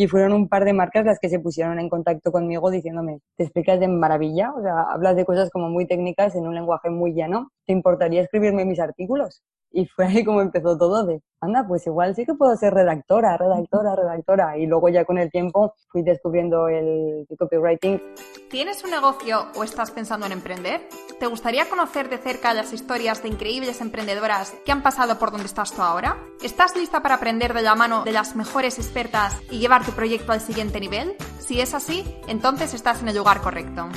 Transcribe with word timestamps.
y 0.00 0.08
fueron 0.08 0.32
un 0.32 0.48
par 0.48 0.64
de 0.64 0.72
marcas 0.72 1.04
las 1.04 1.18
que 1.18 1.28
se 1.28 1.40
pusieron 1.40 1.78
en 1.78 1.90
contacto 1.90 2.32
conmigo 2.32 2.70
diciéndome, 2.70 3.18
te 3.36 3.44
explicas 3.44 3.78
de 3.78 3.86
maravilla, 3.86 4.50
o 4.56 4.62
sea, 4.62 4.80
hablas 4.90 5.14
de 5.14 5.26
cosas 5.26 5.50
como 5.50 5.68
muy 5.68 5.86
técnicas 5.86 6.34
en 6.36 6.46
un 6.46 6.54
lenguaje 6.54 6.88
muy 6.88 7.12
llano, 7.12 7.50
¿te 7.66 7.74
importaría 7.74 8.22
escribirme 8.22 8.64
mis 8.64 8.80
artículos? 8.80 9.42
Y 9.72 9.86
fue 9.86 10.06
ahí 10.06 10.24
como 10.24 10.40
empezó 10.40 10.76
todo 10.76 11.06
de, 11.06 11.22
anda, 11.40 11.64
pues 11.66 11.86
igual 11.86 12.14
sí 12.14 12.26
que 12.26 12.34
puedo 12.34 12.56
ser 12.56 12.74
redactora, 12.74 13.36
redactora, 13.36 13.94
redactora. 13.94 14.58
Y 14.58 14.66
luego 14.66 14.88
ya 14.88 15.04
con 15.04 15.18
el 15.18 15.30
tiempo 15.30 15.74
fui 15.88 16.02
descubriendo 16.02 16.68
el 16.68 17.26
copywriting. 17.38 18.02
¿Tienes 18.50 18.82
un 18.82 18.90
negocio 18.90 19.46
o 19.56 19.62
estás 19.62 19.92
pensando 19.92 20.26
en 20.26 20.32
emprender? 20.32 20.88
¿Te 21.20 21.26
gustaría 21.26 21.68
conocer 21.68 22.08
de 22.08 22.18
cerca 22.18 22.52
las 22.52 22.72
historias 22.72 23.22
de 23.22 23.28
increíbles 23.28 23.80
emprendedoras 23.80 24.52
que 24.64 24.72
han 24.72 24.82
pasado 24.82 25.18
por 25.18 25.30
donde 25.30 25.46
estás 25.46 25.72
tú 25.72 25.82
ahora? 25.82 26.16
¿Estás 26.42 26.76
lista 26.76 27.00
para 27.00 27.16
aprender 27.16 27.54
de 27.54 27.62
la 27.62 27.76
mano 27.76 28.02
de 28.02 28.12
las 28.12 28.34
mejores 28.34 28.78
expertas 28.78 29.40
y 29.50 29.60
llevar 29.60 29.84
tu 29.84 29.92
proyecto 29.92 30.32
al 30.32 30.40
siguiente 30.40 30.80
nivel? 30.80 31.14
Si 31.38 31.60
es 31.60 31.74
así, 31.74 32.04
entonces 32.26 32.74
estás 32.74 33.02
en 33.02 33.08
el 33.08 33.16
lugar 33.16 33.40
correcto. 33.40 33.88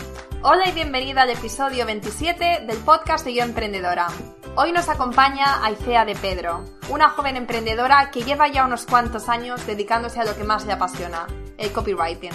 Hola 0.43 0.69
y 0.69 0.73
bienvenida 0.73 1.23
al 1.23 1.29
episodio 1.31 1.85
27 1.85 2.65
del 2.67 2.77
podcast 2.79 3.25
de 3.25 3.33
Yo 3.33 3.43
Emprendedora. 3.43 4.07
Hoy 4.55 4.71
nos 4.71 4.87
acompaña 4.87 5.65
Aicea 5.65 6.05
de 6.05 6.13
Pedro, 6.13 6.63
una 6.87 7.09
joven 7.09 7.37
emprendedora 7.37 8.11
que 8.11 8.21
lleva 8.21 8.47
ya 8.47 8.65
unos 8.65 8.85
cuantos 8.85 9.27
años 9.27 9.65
dedicándose 9.65 10.19
a 10.19 10.25
lo 10.25 10.35
que 10.37 10.43
más 10.43 10.67
le 10.67 10.73
apasiona, 10.73 11.25
el 11.57 11.71
copywriting. 11.71 12.29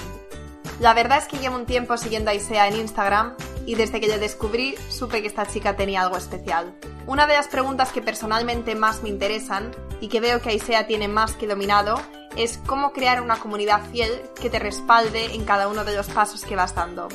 La 0.81 0.95
verdad 0.95 1.19
es 1.19 1.29
que 1.29 1.39
llevo 1.39 1.55
un 1.55 1.65
tiempo 1.65 1.97
siguiendo 1.97 2.31
a 2.31 2.33
Aisea 2.33 2.67
en 2.67 2.75
Instagram 2.75 3.37
y 3.67 3.77
desde 3.77 4.01
que 4.01 4.09
le 4.09 4.19
descubrí 4.19 4.75
supe 4.89 5.23
que 5.23 5.29
esta 5.29 5.47
chica 5.47 5.77
tenía 5.77 6.03
algo 6.03 6.17
especial. 6.17 6.75
Una 7.07 7.29
de 7.29 7.35
las 7.35 7.47
preguntas 7.47 7.93
que 7.93 8.03
personalmente 8.03 8.75
más 8.75 9.05
me 9.05 9.11
interesan 9.11 9.71
y 10.01 10.09
que 10.09 10.19
veo 10.19 10.43
que 10.43 10.51
Aisea 10.51 10.89
tiene 10.89 11.07
más 11.07 11.37
que 11.37 11.47
dominado 11.47 12.01
es 12.37 12.59
cómo 12.67 12.93
crear 12.93 13.23
una 13.23 13.39
comunidad 13.39 13.89
fiel 13.93 14.11
que 14.41 14.51
te 14.51 14.59
respalde 14.59 15.37
en 15.37 15.45
cada 15.45 15.69
uno 15.69 15.85
de 15.85 15.95
los 15.95 16.09
pasos 16.09 16.45
que 16.45 16.57
vas 16.57 16.75
dando. 16.75 17.07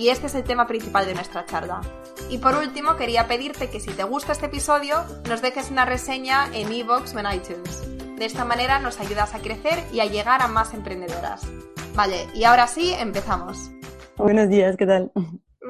Y 0.00 0.08
este 0.08 0.28
es 0.28 0.34
el 0.34 0.44
tema 0.44 0.66
principal 0.66 1.04
de 1.04 1.12
nuestra 1.12 1.44
charla. 1.44 1.82
Y 2.30 2.38
por 2.38 2.56
último, 2.56 2.96
quería 2.96 3.28
pedirte 3.28 3.68
que 3.68 3.80
si 3.80 3.92
te 3.92 4.02
gusta 4.02 4.32
este 4.32 4.46
episodio, 4.46 4.96
nos 5.28 5.42
dejes 5.42 5.70
una 5.70 5.84
reseña 5.84 6.46
en 6.54 6.72
iVoox 6.72 7.14
o 7.14 7.18
en 7.18 7.26
iTunes. 7.26 8.16
De 8.16 8.24
esta 8.24 8.46
manera 8.46 8.78
nos 8.78 8.98
ayudas 8.98 9.34
a 9.34 9.40
crecer 9.40 9.84
y 9.92 10.00
a 10.00 10.06
llegar 10.06 10.40
a 10.40 10.48
más 10.48 10.72
emprendedoras. 10.72 11.46
Vale, 11.94 12.16
y 12.34 12.44
ahora 12.44 12.66
sí, 12.66 12.94
empezamos. 12.98 13.70
Buenos 14.16 14.48
días, 14.48 14.78
¿qué 14.78 14.86
tal? 14.86 15.12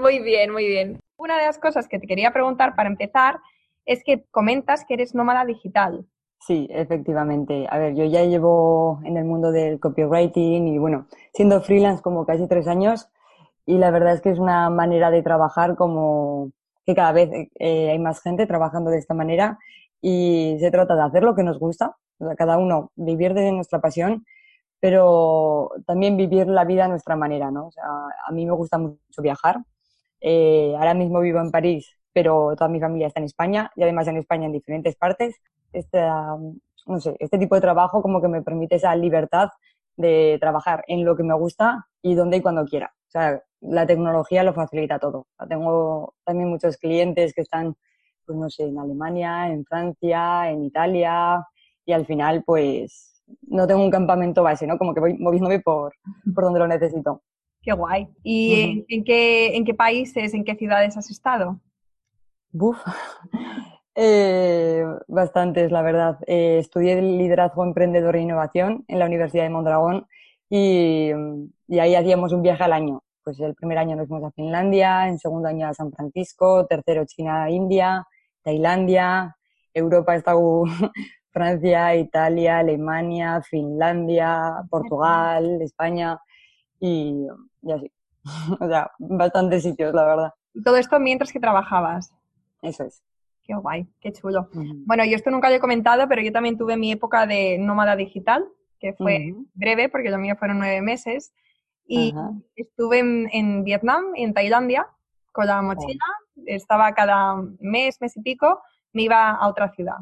Muy 0.00 0.20
bien, 0.20 0.52
muy 0.52 0.68
bien. 0.68 1.00
Una 1.16 1.36
de 1.36 1.46
las 1.46 1.58
cosas 1.58 1.88
que 1.88 1.98
te 1.98 2.06
quería 2.06 2.32
preguntar 2.32 2.76
para 2.76 2.88
empezar 2.88 3.40
es 3.84 4.04
que 4.04 4.26
comentas 4.30 4.84
que 4.84 4.94
eres 4.94 5.12
nómada 5.12 5.44
digital. 5.44 6.06
Sí, 6.38 6.68
efectivamente. 6.70 7.66
A 7.68 7.78
ver, 7.78 7.96
yo 7.96 8.04
ya 8.04 8.22
llevo 8.22 9.00
en 9.02 9.16
el 9.16 9.24
mundo 9.24 9.50
del 9.50 9.80
copywriting 9.80 10.68
y 10.68 10.78
bueno, 10.78 11.08
siendo 11.34 11.60
freelance 11.62 12.00
como 12.00 12.24
casi 12.24 12.46
tres 12.46 12.68
años, 12.68 13.10
y 13.66 13.78
la 13.78 13.90
verdad 13.90 14.14
es 14.14 14.20
que 14.20 14.30
es 14.30 14.38
una 14.38 14.70
manera 14.70 15.10
de 15.10 15.22
trabajar 15.22 15.76
como 15.76 16.50
que 16.86 16.94
cada 16.94 17.12
vez 17.12 17.30
eh, 17.58 17.90
hay 17.90 17.98
más 17.98 18.22
gente 18.22 18.46
trabajando 18.46 18.90
de 18.90 18.98
esta 18.98 19.14
manera 19.14 19.58
y 20.00 20.56
se 20.60 20.70
trata 20.70 20.96
de 20.96 21.02
hacer 21.02 21.22
lo 21.22 21.34
que 21.34 21.42
nos 21.42 21.58
gusta, 21.58 21.96
o 22.18 22.26
sea, 22.26 22.36
cada 22.36 22.58
uno 22.58 22.90
vivir 22.96 23.34
de 23.34 23.52
nuestra 23.52 23.80
pasión, 23.80 24.24
pero 24.80 25.70
también 25.86 26.16
vivir 26.16 26.46
la 26.46 26.64
vida 26.64 26.86
a 26.86 26.88
nuestra 26.88 27.16
manera, 27.16 27.50
¿no? 27.50 27.66
O 27.66 27.70
sea, 27.70 27.84
a 28.26 28.32
mí 28.32 28.46
me 28.46 28.52
gusta 28.52 28.78
mucho 28.78 29.22
viajar. 29.22 29.58
Eh, 30.22 30.74
ahora 30.78 30.94
mismo 30.94 31.20
vivo 31.20 31.40
en 31.40 31.50
París, 31.50 31.98
pero 32.12 32.54
toda 32.56 32.68
mi 32.68 32.80
familia 32.80 33.06
está 33.08 33.20
en 33.20 33.26
España 33.26 33.70
y 33.76 33.82
además 33.82 34.08
en 34.08 34.16
España 34.16 34.46
en 34.46 34.52
diferentes 34.52 34.96
partes. 34.96 35.36
Este, 35.72 36.00
no 36.86 37.00
sé, 37.00 37.16
este 37.20 37.38
tipo 37.38 37.54
de 37.54 37.60
trabajo 37.60 38.02
como 38.02 38.20
que 38.20 38.28
me 38.28 38.42
permite 38.42 38.76
esa 38.76 38.94
libertad 38.96 39.50
de 39.96 40.38
trabajar 40.40 40.84
en 40.88 41.04
lo 41.04 41.16
que 41.16 41.22
me 41.22 41.34
gusta 41.34 41.86
y 42.02 42.14
donde 42.14 42.38
y 42.38 42.40
cuando 42.42 42.64
quiera. 42.64 42.92
O 43.10 43.12
sea, 43.12 43.42
la 43.60 43.86
tecnología 43.86 44.44
lo 44.44 44.54
facilita 44.54 45.00
todo. 45.00 45.26
tengo 45.48 46.14
también 46.24 46.48
muchos 46.48 46.76
clientes 46.76 47.34
que 47.34 47.40
están, 47.40 47.74
pues 48.24 48.38
no 48.38 48.48
sé, 48.48 48.68
en 48.68 48.78
Alemania, 48.78 49.48
en 49.48 49.64
Francia, 49.64 50.48
en 50.48 50.62
Italia, 50.62 51.44
y 51.84 51.92
al 51.92 52.06
final, 52.06 52.44
pues, 52.46 53.20
no 53.48 53.66
tengo 53.66 53.82
un 53.82 53.90
campamento 53.90 54.44
base, 54.44 54.64
¿no? 54.64 54.78
Como 54.78 54.94
que 54.94 55.00
voy 55.00 55.18
moviéndome 55.18 55.58
por, 55.58 55.92
por 56.32 56.44
donde 56.44 56.60
lo 56.60 56.68
necesito. 56.68 57.20
Qué 57.62 57.72
guay. 57.72 58.06
¿Y 58.22 58.84
en, 58.88 59.02
qué, 59.02 59.56
en 59.56 59.64
qué 59.64 59.74
países, 59.74 60.32
en 60.32 60.44
qué 60.44 60.54
ciudades 60.54 60.96
has 60.96 61.10
estado? 61.10 61.60
Buf. 62.52 62.78
Eh, 63.96 64.82
bastantes, 65.08 65.70
la 65.72 65.82
verdad. 65.82 66.16
Eh, 66.26 66.58
estudié 66.58 67.02
liderazgo 67.02 67.64
emprendedor 67.64 68.16
e 68.16 68.20
innovación 68.20 68.84
en 68.88 68.98
la 69.00 69.04
Universidad 69.04 69.42
de 69.42 69.50
Mondragón 69.50 70.06
y, 70.50 71.10
y 71.68 71.78
ahí 71.78 71.94
hacíamos 71.94 72.32
un 72.32 72.42
viaje 72.42 72.64
al 72.64 72.74
año 72.74 73.02
pues 73.22 73.38
el 73.40 73.54
primer 73.54 73.78
año 73.78 73.96
nos 73.96 74.08
fuimos 74.08 74.28
a 74.28 74.32
Finlandia, 74.32 75.08
en 75.08 75.18
segundo 75.18 75.48
año 75.48 75.68
a 75.68 75.74
San 75.74 75.92
Francisco, 75.92 76.66
tercero 76.66 77.04
China, 77.06 77.50
India, 77.50 78.04
Tailandia, 78.42 79.36
Europa 79.74 80.16
está 80.16 80.34
Francia, 81.32 81.94
Italia, 81.94 82.58
Alemania, 82.58 83.40
Finlandia, 83.42 84.62
Portugal, 84.68 85.62
España 85.62 86.18
y, 86.80 87.26
así. 87.72 87.92
o 88.60 88.68
sea, 88.68 88.90
bastantes 88.98 89.62
sitios, 89.62 89.94
la 89.94 90.04
verdad. 90.04 90.32
Todo 90.64 90.76
esto 90.76 90.98
mientras 90.98 91.32
que 91.32 91.40
trabajabas. 91.40 92.12
Eso 92.62 92.84
es. 92.84 93.02
Qué 93.44 93.54
guay, 93.54 93.86
qué 94.00 94.12
chulo. 94.12 94.48
Bueno, 94.52 95.04
yo 95.04 95.16
esto 95.16 95.30
nunca 95.30 95.48
lo 95.48 95.56
he 95.56 95.60
comentado, 95.60 96.08
pero 96.08 96.22
yo 96.22 96.32
también 96.32 96.58
tuve 96.58 96.76
mi 96.76 96.92
época 96.92 97.26
de 97.26 97.58
nómada 97.58 97.96
digital, 97.96 98.44
que 98.80 98.94
fue 98.94 99.34
breve, 99.54 99.88
porque 99.88 100.10
lo 100.10 100.18
mío 100.18 100.34
fueron 100.36 100.58
nueve 100.58 100.80
meses. 100.80 101.32
Y 101.86 102.14
estuve 102.54 103.00
en, 103.00 103.64
Vietnam 103.64 104.04
y 104.14 104.22
en 104.22 104.32
Tailandia 104.32 104.86
con 105.32 105.46
la 105.46 105.60
mochila. 105.60 106.04
Estaba 106.46 106.92
cada 106.94 107.36
mes, 107.58 108.00
mes 108.00 108.16
y 108.16 108.22
pico, 108.22 108.60
me 108.92 109.02
iba 109.02 109.30
a 109.30 109.48
otra 109.48 109.70
ciudad. 109.72 109.96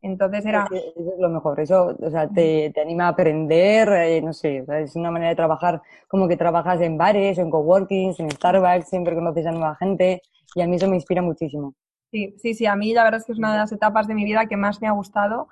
Entonces 0.00 0.46
era... 0.46 0.66
Eso 0.70 0.94
es 0.96 1.18
lo 1.18 1.28
mejor, 1.28 1.60
eso 1.60 1.96
o 1.98 2.10
sea, 2.10 2.28
te, 2.28 2.70
te 2.72 2.80
anima 2.80 3.06
a 3.06 3.08
aprender, 3.08 3.88
eh, 3.88 4.22
no 4.22 4.32
sé, 4.32 4.64
es 4.68 4.94
una 4.94 5.10
manera 5.10 5.30
de 5.30 5.36
trabajar 5.36 5.82
como 6.06 6.28
que 6.28 6.36
trabajas 6.36 6.80
en 6.80 6.96
bares, 6.96 7.38
en 7.38 7.50
coworkings, 7.50 8.20
en 8.20 8.30
Starbucks, 8.30 8.88
siempre 8.88 9.14
conoces 9.14 9.46
a 9.46 9.50
nueva 9.50 9.74
gente 9.74 10.22
y 10.54 10.62
a 10.62 10.66
mí 10.66 10.76
eso 10.76 10.88
me 10.88 10.96
inspira 10.96 11.20
muchísimo. 11.20 11.74
Sí, 12.10 12.34
sí, 12.38 12.54
sí, 12.54 12.64
a 12.64 12.76
mí 12.76 12.92
la 12.94 13.04
verdad 13.04 13.20
es 13.20 13.26
que 13.26 13.32
es 13.32 13.38
una 13.38 13.52
de 13.52 13.58
las 13.58 13.72
etapas 13.72 14.06
de 14.06 14.14
mi 14.14 14.24
vida 14.24 14.46
que 14.46 14.56
más 14.56 14.80
me 14.80 14.88
ha 14.88 14.92
gustado 14.92 15.48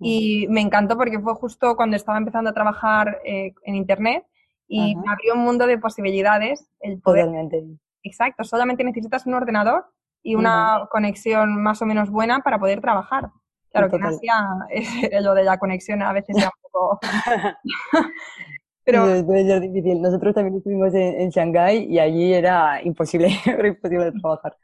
y 0.00 0.46
me 0.48 0.60
encantó 0.60 0.96
porque 0.96 1.20
fue 1.20 1.34
justo 1.34 1.76
cuando 1.76 1.96
estaba 1.96 2.18
empezando 2.18 2.50
a 2.50 2.54
trabajar 2.54 3.20
eh, 3.24 3.54
en 3.62 3.74
Internet 3.74 4.24
y 4.66 4.96
me 4.96 5.10
abrió 5.10 5.34
un 5.34 5.40
mundo 5.40 5.66
de 5.66 5.78
posibilidades. 5.78 6.68
El 6.80 7.00
poder... 7.00 7.26
Totalmente. 7.26 7.64
Exacto, 8.02 8.44
solamente 8.44 8.84
necesitas 8.84 9.26
un 9.26 9.34
ordenador 9.34 9.86
y 10.22 10.34
una 10.34 10.88
conexión 10.90 11.62
más 11.62 11.80
o 11.82 11.86
menos 11.86 12.10
buena 12.10 12.40
para 12.40 12.58
poder 12.58 12.80
trabajar. 12.80 13.30
Claro 13.70 13.90
que 13.90 13.96
en 13.96 14.04
Asia 14.04 14.48
lo 15.22 15.34
de 15.34 15.44
la 15.44 15.58
conexión 15.58 16.02
a 16.02 16.12
veces 16.12 16.36
era 16.36 16.46
un 16.48 16.70
poco... 16.70 17.00
Pero... 18.84 19.04
puede 19.24 19.46
ser 19.46 19.60
difícil. 19.62 20.02
Nosotros 20.02 20.34
también 20.34 20.56
estuvimos 20.56 20.92
en, 20.94 21.20
en 21.20 21.30
Shanghái 21.30 21.86
y 21.90 21.98
allí 21.98 22.34
era 22.34 22.82
imposible, 22.82 23.28
era 23.46 23.68
imposible 23.68 24.12
trabajar. 24.12 24.56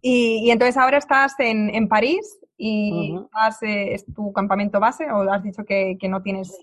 Y, 0.00 0.46
y, 0.46 0.50
entonces 0.50 0.76
ahora 0.76 0.98
estás 0.98 1.38
en, 1.38 1.72
en 1.74 1.88
París 1.88 2.40
y 2.56 3.16
eh, 3.62 3.94
es 3.94 4.04
tu 4.14 4.32
campamento 4.32 4.78
base 4.80 5.10
o 5.10 5.22
has 5.30 5.42
dicho 5.42 5.64
que, 5.64 5.96
que 5.98 6.08
no 6.08 6.22
tienes 6.22 6.56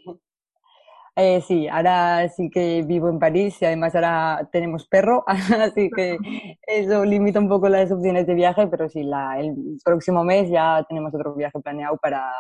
eh, 1.22 1.42
sí, 1.42 1.68
ahora 1.68 2.30
sí 2.30 2.50
que 2.50 2.82
vivo 2.84 3.10
en 3.10 3.20
París 3.20 3.62
y 3.62 3.66
además 3.66 3.94
ahora 3.94 4.48
tenemos 4.54 4.88
perro, 4.88 5.26
así 5.28 5.90
que 5.94 6.18
eso 6.66 7.04
limita 7.04 7.40
un 7.40 7.50
poco 7.50 7.68
las 7.68 7.92
opciones 7.92 8.26
de 8.26 8.36
viaje, 8.36 8.68
pero 8.68 8.88
sí, 8.88 9.04
la, 9.04 9.38
el 9.38 9.54
próximo 9.84 10.24
mes 10.24 10.50
ya 10.50 10.86
tenemos 10.88 11.14
otro 11.14 11.36
viaje 11.36 11.60
planeado 11.60 11.98
para 11.98 12.32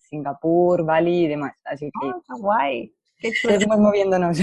Singapur, 0.00 0.84
Bali 0.84 1.26
y 1.26 1.28
demás, 1.28 1.54
así 1.64 1.86
que... 1.86 2.08
¡Ah, 2.08 2.34
guay! 2.40 2.92
¡Qué! 3.18 3.30
Seguimos 3.30 3.78
moviéndonos. 3.78 4.40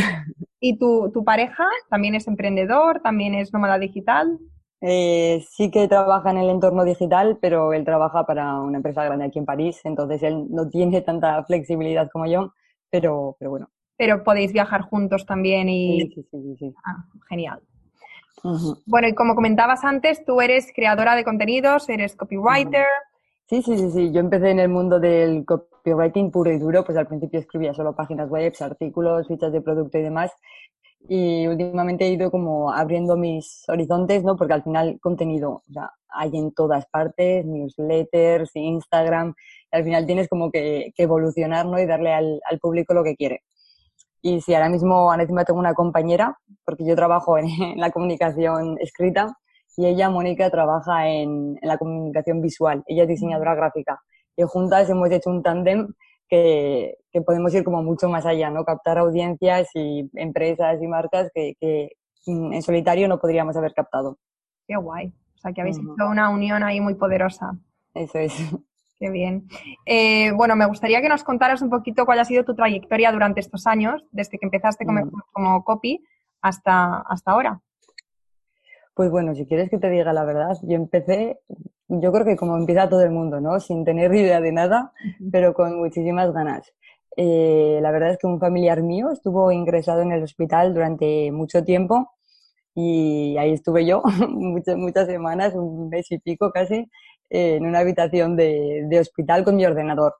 ¿Y 0.61 0.77
tu, 0.77 1.11
tu 1.11 1.25
pareja 1.25 1.65
también 1.89 2.15
es 2.15 2.29
emprendedor, 2.29 3.01
también 3.01 3.35
es 3.35 3.51
nómada 3.51 3.77
digital? 3.77 4.39
Eh, 4.81 5.45
sí 5.49 5.69
que 5.69 5.87
trabaja 5.87 6.31
en 6.31 6.39
el 6.39 6.49
entorno 6.49 6.83
digital, 6.83 7.37
pero 7.39 7.71
él 7.73 7.85
trabaja 7.85 8.25
para 8.25 8.59
una 8.59 8.77
empresa 8.77 9.03
grande 9.05 9.25
aquí 9.25 9.39
en 9.39 9.45
París, 9.45 9.79
entonces 9.83 10.23
él 10.23 10.47
no 10.49 10.67
tiene 10.69 11.01
tanta 11.01 11.43
flexibilidad 11.43 12.09
como 12.11 12.25
yo, 12.25 12.53
pero, 12.89 13.35
pero 13.37 13.51
bueno, 13.51 13.69
pero 14.01 14.23
podéis 14.23 14.51
viajar 14.51 14.81
juntos 14.81 15.27
también 15.27 15.69
y... 15.69 16.11
Sí, 16.11 16.25
sí, 16.31 16.55
sí. 16.57 16.73
Ah, 16.83 17.05
genial. 17.29 17.61
Bueno, 18.87 19.07
y 19.07 19.13
como 19.13 19.35
comentabas 19.35 19.83
antes, 19.83 20.25
tú 20.25 20.41
eres 20.41 20.71
creadora 20.75 21.15
de 21.15 21.23
contenidos, 21.23 21.87
eres 21.87 22.15
copywriter. 22.15 22.87
Sí, 23.47 23.61
sí, 23.61 23.77
sí, 23.77 23.91
sí. 23.91 24.11
Yo 24.11 24.19
empecé 24.19 24.49
en 24.49 24.57
el 24.57 24.69
mundo 24.69 24.99
del 24.99 25.45
copywriting 25.45 26.31
puro 26.31 26.51
y 26.51 26.57
duro, 26.57 26.83
pues 26.83 26.97
al 26.97 27.05
principio 27.05 27.39
escribía 27.39 27.75
solo 27.75 27.95
páginas 27.95 28.27
web, 28.27 28.51
artículos, 28.59 29.27
fichas 29.27 29.51
de 29.51 29.61
producto 29.61 29.99
y 29.99 30.01
demás. 30.01 30.31
Y 31.07 31.47
últimamente 31.47 32.05
he 32.05 32.11
ido 32.11 32.31
como 32.31 32.71
abriendo 32.71 33.17
mis 33.17 33.63
horizontes, 33.67 34.23
¿no? 34.23 34.37
Porque 34.37 34.53
al 34.53 34.63
final 34.63 34.99
contenido, 35.01 35.51
o 35.51 35.61
hay 36.09 36.31
en 36.33 36.51
todas 36.53 36.85
partes, 36.87 37.45
newsletters, 37.45 38.55
Instagram, 38.55 39.33
y 39.71 39.77
al 39.77 39.83
final 39.83 40.05
tienes 40.05 40.27
como 40.27 40.51
que, 40.51 40.93
evolucionar, 40.97 41.65
¿no? 41.65 41.79
Y 41.79 41.85
darle 41.85 42.13
al, 42.13 42.41
al 42.49 42.59
público 42.59 42.93
lo 42.93 43.03
que 43.03 43.15
quiere 43.15 43.41
Y 44.21 44.41
sí, 44.41 44.53
ahora 44.53 44.69
mismo, 44.69 45.11
ahora 45.11 45.23
encima 45.23 45.45
tengo 45.45 45.59
una 45.59 45.73
compañera, 45.73 46.37
porque 46.65 46.85
yo 46.85 46.95
trabajo 46.95 47.37
en, 47.37 47.47
la 47.77 47.91
comunicación 47.91 48.77
escrita 48.79 49.37
y 49.77 49.87
ella, 49.87 50.09
Mónica, 50.09 50.49
trabaja 50.49 51.07
en, 51.07 51.57
en, 51.61 51.67
la 51.67 51.77
comunicación 51.77 52.41
visual. 52.41 52.83
Ella 52.87 53.03
es 53.03 53.09
diseñadora 53.09 53.55
gráfica. 53.55 54.01
Y 54.35 54.43
juntas 54.43 54.89
hemos 54.89 55.09
hecho 55.11 55.29
un 55.29 55.43
tándem 55.43 55.87
que, 56.31 56.97
que, 57.11 57.21
podemos 57.21 57.53
ir 57.53 57.65
como 57.65 57.83
mucho 57.83 58.07
más 58.07 58.25
allá, 58.25 58.49
¿no? 58.49 58.63
Captar 58.63 58.97
audiencias 58.97 59.67
y 59.75 60.09
empresas 60.15 60.81
y 60.81 60.87
marcas 60.87 61.29
que, 61.35 61.55
que 61.59 61.91
en 62.25 62.61
solitario 62.61 63.09
no 63.09 63.19
podríamos 63.19 63.57
haber 63.57 63.73
captado. 63.73 64.17
Qué 64.65 64.77
guay. 64.77 65.07
O 65.35 65.37
sea, 65.37 65.51
que 65.51 65.61
habéis 65.61 65.77
hecho 65.77 66.07
una 66.09 66.29
unión 66.29 66.63
ahí 66.63 66.79
muy 66.79 66.95
poderosa. 66.95 67.57
Eso 67.93 68.17
es. 68.19 68.33
Qué 68.99 69.09
bien. 69.09 69.47
Eh, 69.85 70.31
bueno, 70.31 70.55
me 70.55 70.67
gustaría 70.67 71.01
que 71.01 71.09
nos 71.09 71.23
contaras 71.23 71.61
un 71.61 71.69
poquito 71.71 72.05
cuál 72.05 72.19
ha 72.19 72.25
sido 72.25 72.45
tu 72.45 72.55
trayectoria 72.55 73.11
durante 73.11 73.39
estos 73.39 73.67
años, 73.67 74.05
desde 74.11 74.37
que 74.37 74.45
empezaste 74.45 74.85
como, 74.85 75.05
mm. 75.05 75.11
como 75.33 75.63
copy 75.65 76.05
hasta, 76.41 76.99
hasta 77.09 77.31
ahora. 77.31 77.59
Pues 78.93 79.09
bueno, 79.09 79.33
si 79.33 79.47
quieres 79.47 79.69
que 79.69 79.79
te 79.79 79.89
diga 79.89 80.13
la 80.13 80.23
verdad, 80.23 80.55
yo 80.61 80.75
empecé, 80.75 81.39
yo 81.99 82.11
creo 82.11 82.25
que 82.25 82.37
como 82.37 82.57
empieza 82.57 82.89
todo 82.89 83.01
el 83.01 83.11
mundo, 83.11 83.41
¿no? 83.41 83.59
Sin 83.59 83.83
tener 83.83 84.13
idea 84.13 84.39
de 84.41 84.51
nada, 84.51 84.93
pero 85.31 85.53
con 85.53 85.77
muchísimas 85.77 86.31
ganas. 86.33 86.71
Eh, 87.17 87.79
la 87.81 87.91
verdad 87.91 88.11
es 88.11 88.17
que 88.17 88.27
un 88.27 88.39
familiar 88.39 88.81
mío 88.83 89.11
estuvo 89.11 89.51
ingresado 89.51 90.01
en 90.01 90.13
el 90.13 90.23
hospital 90.23 90.73
durante 90.73 91.31
mucho 91.31 91.63
tiempo 91.65 92.11
y 92.73 93.35
ahí 93.37 93.51
estuve 93.53 93.85
yo 93.85 94.01
muchas, 94.29 94.77
muchas 94.77 95.07
semanas, 95.07 95.53
un 95.55 95.89
mes 95.89 96.09
y 96.11 96.19
pico 96.19 96.51
casi, 96.51 96.89
en 97.29 97.65
una 97.65 97.79
habitación 97.79 98.35
de, 98.37 98.85
de, 98.89 98.99
hospital 98.99 99.43
con 99.43 99.55
mi 99.57 99.65
ordenador. 99.65 100.15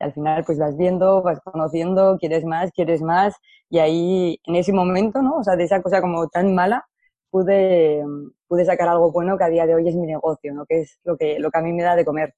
Y 0.00 0.04
al 0.04 0.12
final 0.14 0.44
pues 0.44 0.58
vas 0.58 0.76
viendo, 0.76 1.22
vas 1.22 1.40
conociendo, 1.40 2.18
quieres 2.18 2.44
más, 2.44 2.72
quieres 2.72 3.02
más 3.02 3.34
y 3.70 3.78
ahí 3.78 4.40
en 4.44 4.56
ese 4.56 4.72
momento, 4.72 5.22
¿no? 5.22 5.36
O 5.38 5.44
sea, 5.44 5.56
de 5.56 5.64
esa 5.64 5.82
cosa 5.82 6.00
como 6.02 6.28
tan 6.28 6.54
mala, 6.54 6.86
pude, 7.30 8.04
pude 8.52 8.66
sacar 8.66 8.86
algo 8.86 9.10
bueno 9.10 9.38
que 9.38 9.44
a 9.44 9.48
día 9.48 9.64
de 9.64 9.74
hoy 9.74 9.88
es 9.88 9.96
mi 9.96 10.06
negocio, 10.06 10.52
¿no? 10.52 10.66
Que 10.66 10.80
es 10.80 10.98
lo 11.04 11.16
que, 11.16 11.38
lo 11.38 11.50
que 11.50 11.58
a 11.58 11.62
mí 11.62 11.72
me 11.72 11.82
da 11.82 11.96
de 11.96 12.04
comer. 12.04 12.34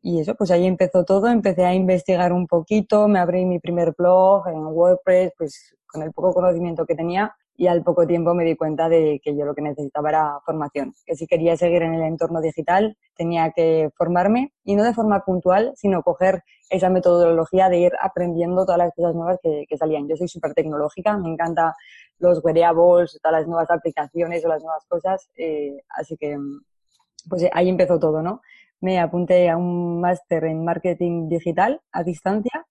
Y 0.00 0.20
eso, 0.20 0.36
pues 0.36 0.52
ahí 0.52 0.64
empezó 0.64 1.04
todo, 1.04 1.26
empecé 1.26 1.64
a 1.64 1.74
investigar 1.74 2.32
un 2.32 2.46
poquito, 2.46 3.08
me 3.08 3.18
abrí 3.18 3.44
mi 3.44 3.58
primer 3.58 3.92
blog 3.98 4.46
en 4.46 4.64
WordPress, 4.64 5.32
pues 5.36 5.74
con 5.84 6.04
el 6.04 6.12
poco 6.12 6.32
conocimiento 6.34 6.86
que 6.86 6.94
tenía 6.94 7.34
y 7.56 7.66
al 7.66 7.82
poco 7.82 8.06
tiempo 8.06 8.32
me 8.32 8.44
di 8.44 8.54
cuenta 8.54 8.88
de 8.88 9.20
que 9.20 9.36
yo 9.36 9.44
lo 9.44 9.56
que 9.56 9.62
necesitaba 9.62 10.10
era 10.10 10.38
formación, 10.44 10.92
que 11.04 11.16
si 11.16 11.26
quería 11.26 11.56
seguir 11.56 11.82
en 11.82 11.94
el 11.94 12.02
entorno 12.02 12.40
digital 12.40 12.96
tenía 13.16 13.50
que 13.50 13.90
formarme 13.96 14.52
y 14.62 14.76
no 14.76 14.84
de 14.84 14.94
forma 14.94 15.24
puntual, 15.24 15.72
sino 15.74 16.04
coger 16.04 16.44
esa 16.68 16.90
metodología 16.90 17.68
de 17.68 17.78
ir 17.78 17.92
aprendiendo 18.00 18.64
todas 18.64 18.78
las 18.78 18.94
cosas 18.94 19.14
nuevas 19.14 19.38
que, 19.42 19.64
que 19.68 19.76
salían. 19.76 20.08
Yo 20.08 20.16
soy 20.16 20.28
súper 20.28 20.54
tecnológica, 20.54 21.16
me 21.16 21.30
encanta 21.30 21.76
los 22.18 22.42
wearables, 22.44 23.18
todas 23.22 23.40
las 23.40 23.46
nuevas 23.46 23.70
aplicaciones 23.70 24.44
o 24.44 24.48
las 24.48 24.62
nuevas 24.62 24.84
cosas, 24.86 25.28
eh, 25.36 25.82
así 25.90 26.16
que 26.16 26.38
pues 27.28 27.44
ahí 27.52 27.68
empezó 27.68 27.98
todo, 27.98 28.22
¿no? 28.22 28.40
Me 28.80 29.00
apunté 29.00 29.48
a 29.48 29.56
un 29.56 30.00
máster 30.00 30.44
en 30.44 30.64
marketing 30.64 31.28
digital 31.28 31.80
a 31.92 32.02
distancia 32.02 32.66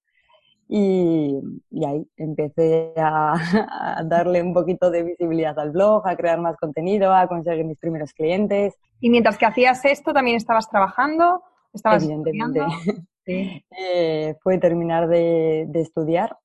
y, 0.68 1.40
ahí 1.86 2.08
empecé 2.18 2.94
a, 2.98 4.02
darle 4.06 4.42
un 4.42 4.54
poquito 4.54 4.90
de 4.90 5.04
visibilidad 5.04 5.58
al 5.60 5.72
blog, 5.72 6.08
a 6.08 6.16
crear 6.16 6.40
más 6.40 6.58
contenido, 6.58 7.14
a 7.14 7.28
conseguir 7.28 7.66
mis 7.66 7.78
primeros 7.78 8.14
clientes. 8.14 8.76
Y 9.00 9.10
mientras 9.10 9.38
que 9.38 9.46
hacías 9.46 9.84
esto, 9.86 10.14
¿también 10.14 10.38
estabas 10.38 10.70
trabajando? 10.70 11.44
¿Estabas 11.74 12.04
Evidentemente. 12.04 12.62
Eh, 13.28 14.36
fue 14.42 14.58
terminar 14.58 15.08
de, 15.08 15.66
de 15.68 15.82
estudiar. 15.82 16.38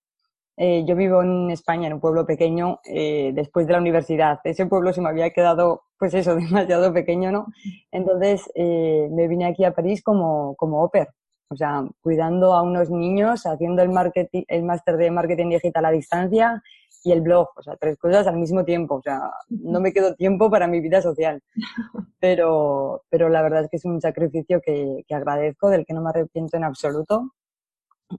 Eh, 0.56 0.84
yo 0.86 0.94
vivo 0.94 1.22
en 1.22 1.50
España, 1.50 1.86
en 1.86 1.94
un 1.94 2.00
pueblo 2.00 2.26
pequeño, 2.26 2.80
eh, 2.84 3.32
después 3.34 3.66
de 3.66 3.72
la 3.72 3.78
universidad. 3.78 4.40
Ese 4.44 4.66
pueblo 4.66 4.92
se 4.92 5.00
me 5.00 5.08
había 5.08 5.30
quedado, 5.30 5.84
pues 5.98 6.12
eso, 6.14 6.34
demasiado 6.36 6.92
pequeño, 6.92 7.32
¿no? 7.32 7.46
Entonces 7.90 8.50
eh, 8.54 9.08
me 9.10 9.28
vine 9.28 9.46
aquí 9.46 9.64
a 9.64 9.72
París 9.72 10.02
como, 10.02 10.54
como 10.56 10.82
oper 10.82 11.08
o 11.52 11.56
sea, 11.56 11.84
cuidando 12.00 12.54
a 12.54 12.62
unos 12.62 12.90
niños, 12.90 13.44
haciendo 13.44 13.82
el, 13.82 13.88
marketing, 13.88 14.44
el 14.46 14.62
máster 14.62 14.96
de 14.96 15.10
marketing 15.10 15.48
digital 15.48 15.84
a 15.84 15.90
distancia 15.90 16.62
y 17.02 17.12
el 17.12 17.20
blog, 17.22 17.48
o 17.56 17.62
sea, 17.62 17.76
tres 17.76 17.96
cosas 17.98 18.26
al 18.26 18.36
mismo 18.36 18.64
tiempo, 18.64 18.96
o 18.96 19.02
sea, 19.02 19.20
no 19.48 19.80
me 19.80 19.92
quedó 19.92 20.14
tiempo 20.14 20.50
para 20.50 20.66
mi 20.66 20.80
vida 20.80 21.00
social, 21.00 21.42
pero, 22.20 23.02
pero 23.08 23.28
la 23.28 23.42
verdad 23.42 23.64
es 23.64 23.70
que 23.70 23.76
es 23.78 23.84
un 23.84 24.00
sacrificio 24.00 24.60
que, 24.60 25.04
que 25.06 25.14
agradezco, 25.14 25.70
del 25.70 25.86
que 25.86 25.94
no 25.94 26.02
me 26.02 26.10
arrepiento 26.10 26.56
en 26.56 26.64
absoluto 26.64 27.32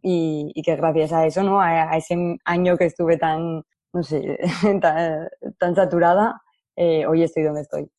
y, 0.02 0.52
y 0.56 0.62
que 0.64 0.76
gracias 0.76 1.14
a 1.14 1.26
eso, 1.26 1.44
¿no? 1.44 1.62
A, 1.62 1.92
a, 1.92 1.98
ese 1.98 2.38
año 2.46 2.78
que 2.78 2.86
estuve 2.86 3.18
tan, 3.18 3.64
no 3.94 4.04
sé, 4.04 4.40
tan, 4.82 5.28
tan 5.60 5.76
saturada, 5.76 6.42
eh, 6.76 7.06
hoy 7.06 7.24
estoy 7.24 7.44
donde 7.44 7.62
estoy. 7.62 7.92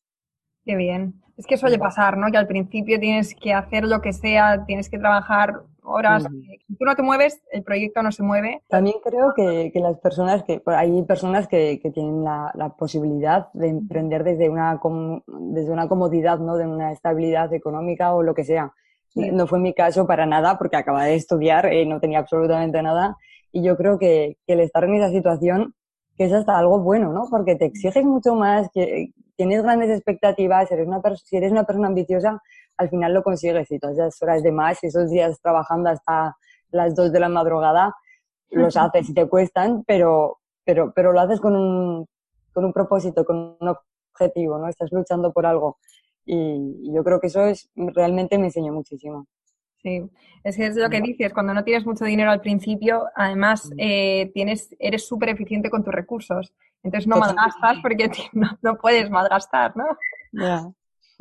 Qué 0.65 0.75
bien. 0.75 1.21
Es 1.37 1.45
que 1.47 1.57
suele 1.57 1.79
pasar, 1.79 2.17
¿no? 2.17 2.31
Que 2.31 2.37
al 2.37 2.47
principio 2.47 2.99
tienes 2.99 3.35
que 3.35 3.53
hacer 3.53 3.85
lo 3.85 4.01
que 4.01 4.13
sea, 4.13 4.65
tienes 4.65 4.89
que 4.89 4.99
trabajar 4.99 5.63
horas. 5.83 6.23
Si 6.67 6.75
tú 6.75 6.85
no 6.85 6.95
te 6.95 7.01
mueves, 7.01 7.41
el 7.51 7.63
proyecto 7.63 8.01
no 8.01 8.11
se 8.11 8.23
mueve. 8.23 8.61
También 8.67 8.97
creo 9.03 9.33
que, 9.35 9.71
que 9.71 9.79
las 9.79 9.97
personas 9.99 10.43
que, 10.43 10.61
hay 10.65 11.03
personas 11.03 11.47
que, 11.47 11.79
que 11.81 11.91
tienen 11.91 12.23
la, 12.23 12.51
la, 12.55 12.69
posibilidad 12.69 13.51
de 13.53 13.69
emprender 13.69 14.23
desde 14.23 14.49
una, 14.49 14.79
desde 15.27 15.71
una 15.71 15.87
comodidad, 15.87 16.39
¿no? 16.39 16.57
De 16.57 16.67
una 16.67 16.91
estabilidad 16.91 17.53
económica 17.53 18.13
o 18.13 18.23
lo 18.23 18.33
que 18.33 18.43
sea. 18.43 18.73
Sí. 19.09 19.31
No 19.31 19.45
fue 19.47 19.59
mi 19.59 19.73
caso 19.73 20.07
para 20.07 20.25
nada 20.25 20.57
porque 20.57 20.77
acababa 20.77 21.05
de 21.05 21.15
estudiar, 21.15 21.67
eh, 21.67 21.85
no 21.85 21.99
tenía 21.99 22.19
absolutamente 22.19 22.81
nada. 22.81 23.17
Y 23.51 23.63
yo 23.63 23.77
creo 23.77 23.99
que, 23.99 24.37
que 24.47 24.53
el 24.53 24.61
estar 24.61 24.83
en 24.83 24.95
esa 24.95 25.09
situación 25.09 25.75
que 26.17 26.25
es 26.25 26.33
hasta 26.33 26.57
algo 26.57 26.79
bueno, 26.79 27.11
¿no? 27.11 27.27
Porque 27.29 27.55
te 27.55 27.65
exiges 27.65 28.03
mucho 28.03 28.35
más, 28.35 28.69
que 28.73 29.11
tienes 29.35 29.63
grandes 29.63 29.89
expectativas, 29.89 30.71
eres 30.71 30.87
una 30.87 31.01
si 31.15 31.37
eres 31.37 31.51
una 31.51 31.63
persona 31.63 31.87
ambiciosa, 31.87 32.41
al 32.77 32.89
final 32.89 33.13
lo 33.13 33.23
consigues 33.23 33.71
y 33.71 33.79
todas 33.79 33.97
esas 33.97 34.21
horas 34.21 34.43
de 34.43 34.51
más, 34.51 34.83
esos 34.83 35.09
días 35.09 35.39
trabajando 35.41 35.89
hasta 35.89 36.35
las 36.71 36.95
dos 36.95 37.11
de 37.11 37.19
la 37.19 37.29
madrugada, 37.29 37.95
los 38.49 38.75
haces 38.77 39.09
y 39.09 39.13
te 39.13 39.27
cuestan, 39.27 39.83
pero, 39.85 40.39
pero, 40.63 40.91
pero 40.93 41.11
lo 41.11 41.19
haces 41.19 41.39
con 41.39 41.55
un, 41.55 42.07
con 42.51 42.65
un 42.65 42.73
propósito, 42.73 43.25
con 43.25 43.57
un 43.59 43.75
objetivo, 44.13 44.57
¿no? 44.57 44.67
Estás 44.67 44.91
luchando 44.91 45.31
por 45.31 45.45
algo. 45.45 45.77
Y, 46.25 46.79
y 46.83 46.93
yo 46.93 47.03
creo 47.03 47.19
que 47.19 47.27
eso 47.27 47.45
es, 47.45 47.69
realmente 47.75 48.37
me 48.37 48.45
enseñó 48.45 48.71
muchísimo. 48.73 49.27
Sí, 49.83 50.01
es 50.45 50.55
que 50.55 50.67
es 50.67 50.77
lo 50.77 50.89
que 50.89 51.01
dices, 51.01 51.33
cuando 51.33 51.53
no 51.53 51.65
tienes 51.65 51.85
mucho 51.85 52.05
dinero 52.05 52.31
al 52.31 52.39
principio, 52.39 53.03
además 53.15 53.69
eh, 53.77 54.31
tienes, 54.33 54.73
eres 54.79 55.05
súper 55.05 55.29
eficiente 55.29 55.69
con 55.69 55.83
tus 55.83 55.93
recursos. 55.93 56.53
Entonces 56.83 57.07
no 57.07 57.17
malgastas 57.17 57.77
porque 57.81 58.09
no, 58.33 58.57
no, 58.61 58.77
puedes 58.77 59.09
malgastar, 59.09 59.75
¿no? 59.75 59.85
Yeah. 60.31 60.71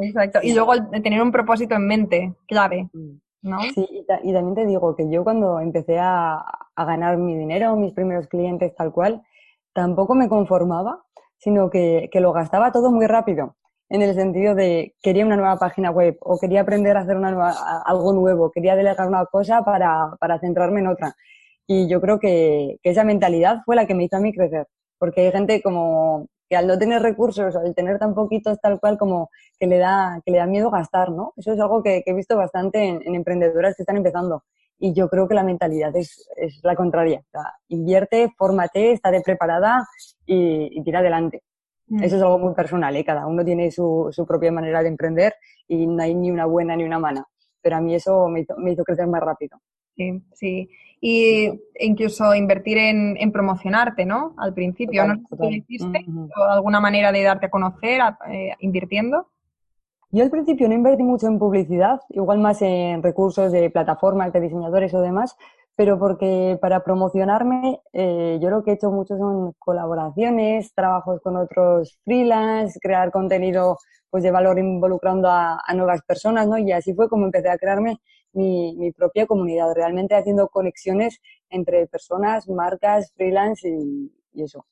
Exacto. 0.02 0.40
Y 0.42 0.54
luego 0.54 0.72
tener 1.02 1.22
un 1.22 1.32
propósito 1.32 1.74
en 1.74 1.86
mente, 1.86 2.34
clave. 2.46 2.88
¿no? 3.42 3.60
Sí, 3.74 3.86
y, 3.90 4.30
y, 4.30 4.32
también 4.32 4.54
te 4.54 4.66
digo 4.66 4.94
que 4.94 5.10
yo 5.10 5.24
cuando 5.24 5.58
empecé 5.60 5.98
a, 5.98 6.36
a 6.36 6.84
ganar 6.84 7.16
mi 7.16 7.36
dinero, 7.36 7.74
mis 7.76 7.92
primeros 7.92 8.28
clientes 8.28 8.74
tal 8.74 8.92
cual, 8.92 9.22
tampoco 9.72 10.14
me 10.14 10.28
conformaba, 10.28 11.02
sino 11.38 11.70
que, 11.70 12.08
que 12.12 12.20
lo 12.20 12.32
gastaba 12.32 12.70
todo 12.70 12.92
muy 12.92 13.06
rápido 13.06 13.56
en 13.92 14.00
el 14.00 14.14
sentido 14.14 14.54
de 14.54 14.94
quería 15.02 15.26
una 15.26 15.36
nueva 15.36 15.58
página 15.58 15.90
web 15.90 16.16
o 16.20 16.38
quería 16.38 16.62
aprender 16.62 16.96
a 16.96 17.00
hacer 17.00 17.14
una 17.14 17.30
nueva, 17.30 17.54
algo 17.84 18.14
nuevo, 18.14 18.50
quería 18.50 18.74
delegar 18.74 19.06
una 19.06 19.26
cosa 19.26 19.62
para, 19.64 20.16
para 20.18 20.38
centrarme 20.38 20.80
en 20.80 20.86
otra. 20.86 21.14
Y 21.66 21.88
yo 21.88 22.00
creo 22.00 22.18
que, 22.18 22.78
que, 22.82 22.90
esa 22.90 23.04
mentalidad 23.04 23.58
fue 23.66 23.76
la 23.76 23.86
que 23.86 23.94
me 23.94 24.04
hizo 24.04 24.16
a 24.16 24.20
mí 24.20 24.32
crecer, 24.32 24.66
porque 24.98 25.26
hay 25.26 25.32
gente 25.32 25.60
como 25.60 26.26
que 26.52 26.56
al 26.58 26.66
no 26.66 26.78
tener 26.78 27.00
recursos, 27.00 27.56
al 27.56 27.74
tener 27.74 27.98
tan 27.98 28.14
poquitos 28.14 28.60
tal 28.60 28.78
cual 28.78 28.98
como 28.98 29.30
que 29.58 29.66
le 29.66 29.78
da, 29.78 30.20
que 30.22 30.32
le 30.32 30.36
da 30.36 30.44
miedo 30.44 30.70
gastar, 30.70 31.10
¿no? 31.10 31.32
Eso 31.34 31.54
es 31.54 31.58
algo 31.58 31.82
que, 31.82 32.02
que 32.04 32.10
he 32.10 32.14
visto 32.14 32.36
bastante 32.36 32.78
en, 32.84 33.00
en, 33.06 33.14
emprendedoras 33.14 33.74
que 33.74 33.84
están 33.84 33.96
empezando. 33.96 34.44
Y 34.78 34.92
yo 34.92 35.08
creo 35.08 35.26
que 35.26 35.34
la 35.34 35.44
mentalidad 35.44 35.96
es, 35.96 36.28
es 36.36 36.60
la 36.62 36.76
contraria. 36.76 37.20
O 37.20 37.30
sea, 37.30 37.54
invierte, 37.68 38.34
fórmate, 38.36 38.92
estate 38.92 39.22
preparada 39.22 39.88
y, 40.26 40.78
y 40.78 40.84
tira 40.84 40.98
adelante. 40.98 41.42
Mm. 41.86 42.02
Eso 42.02 42.16
es 42.16 42.22
algo 42.22 42.38
muy 42.38 42.52
personal, 42.52 42.94
¿eh? 42.96 43.02
cada 43.02 43.26
uno 43.26 43.42
tiene 43.42 43.70
su, 43.70 44.10
su, 44.12 44.26
propia 44.26 44.52
manera 44.52 44.82
de 44.82 44.88
emprender 44.88 45.32
y 45.66 45.86
no 45.86 46.02
hay 46.02 46.14
ni 46.14 46.30
una 46.30 46.44
buena 46.44 46.76
ni 46.76 46.84
una 46.84 46.98
mala. 46.98 47.26
Pero 47.62 47.76
a 47.76 47.80
mí 47.80 47.94
eso 47.94 48.28
me 48.28 48.40
hizo, 48.40 48.58
me 48.58 48.72
hizo 48.72 48.84
crecer 48.84 49.06
más 49.06 49.22
rápido. 49.22 49.56
Sí, 49.96 50.22
sí. 50.34 50.70
Y 51.00 51.48
incluso 51.80 52.34
invertir 52.34 52.78
en, 52.78 53.16
en 53.18 53.32
promocionarte, 53.32 54.06
¿no? 54.06 54.34
Al 54.38 54.54
principio, 54.54 55.02
total, 55.02 55.22
¿no 55.22 55.28
sé 55.28 55.36
si 55.36 55.42
lo 55.42 55.56
hiciste? 55.56 56.04
Uh 56.06 56.12
-huh. 56.28 56.52
¿Alguna 56.52 56.80
manera 56.80 57.10
de 57.12 57.22
darte 57.22 57.46
a 57.46 57.50
conocer 57.50 58.00
a, 58.00 58.18
eh, 58.30 58.54
invirtiendo? 58.60 59.28
Yo 60.10 60.22
al 60.22 60.30
principio 60.30 60.68
no 60.68 60.74
invertí 60.74 61.02
mucho 61.02 61.26
en 61.26 61.38
publicidad, 61.38 62.00
igual 62.10 62.38
más 62.38 62.60
en 62.62 63.02
recursos 63.02 63.50
de 63.50 63.70
plataformas, 63.70 64.32
de 64.32 64.40
diseñadores 64.40 64.92
o 64.92 65.00
demás, 65.00 65.36
pero 65.74 65.98
porque 65.98 66.58
para 66.60 66.84
promocionarme 66.84 67.80
eh, 67.94 68.38
yo 68.40 68.50
lo 68.50 68.62
que 68.62 68.72
he 68.72 68.74
hecho 68.74 68.90
mucho 68.90 69.16
son 69.16 69.54
colaboraciones, 69.58 70.74
trabajos 70.74 71.20
con 71.22 71.36
otros 71.36 71.98
freelance, 72.04 72.78
crear 72.80 73.10
contenido 73.10 73.78
pues 74.10 74.22
de 74.22 74.30
valor 74.30 74.58
involucrando 74.58 75.30
a, 75.30 75.58
a, 75.66 75.74
nuevas 75.74 76.02
personas, 76.02 76.46
¿no? 76.46 76.58
Y 76.58 76.70
así 76.72 76.92
fue 76.92 77.08
como 77.08 77.24
empecé 77.24 77.48
a 77.48 77.56
crearme 77.56 77.96
mi, 78.32 78.74
mi 78.76 78.92
propia 78.92 79.26
comunidad, 79.26 79.74
realmente 79.74 80.14
haciendo 80.14 80.48
conexiones 80.48 81.20
entre 81.50 81.86
personas, 81.86 82.48
marcas, 82.48 83.12
freelance 83.14 83.68
y, 83.68 84.10
eso. 84.34 84.64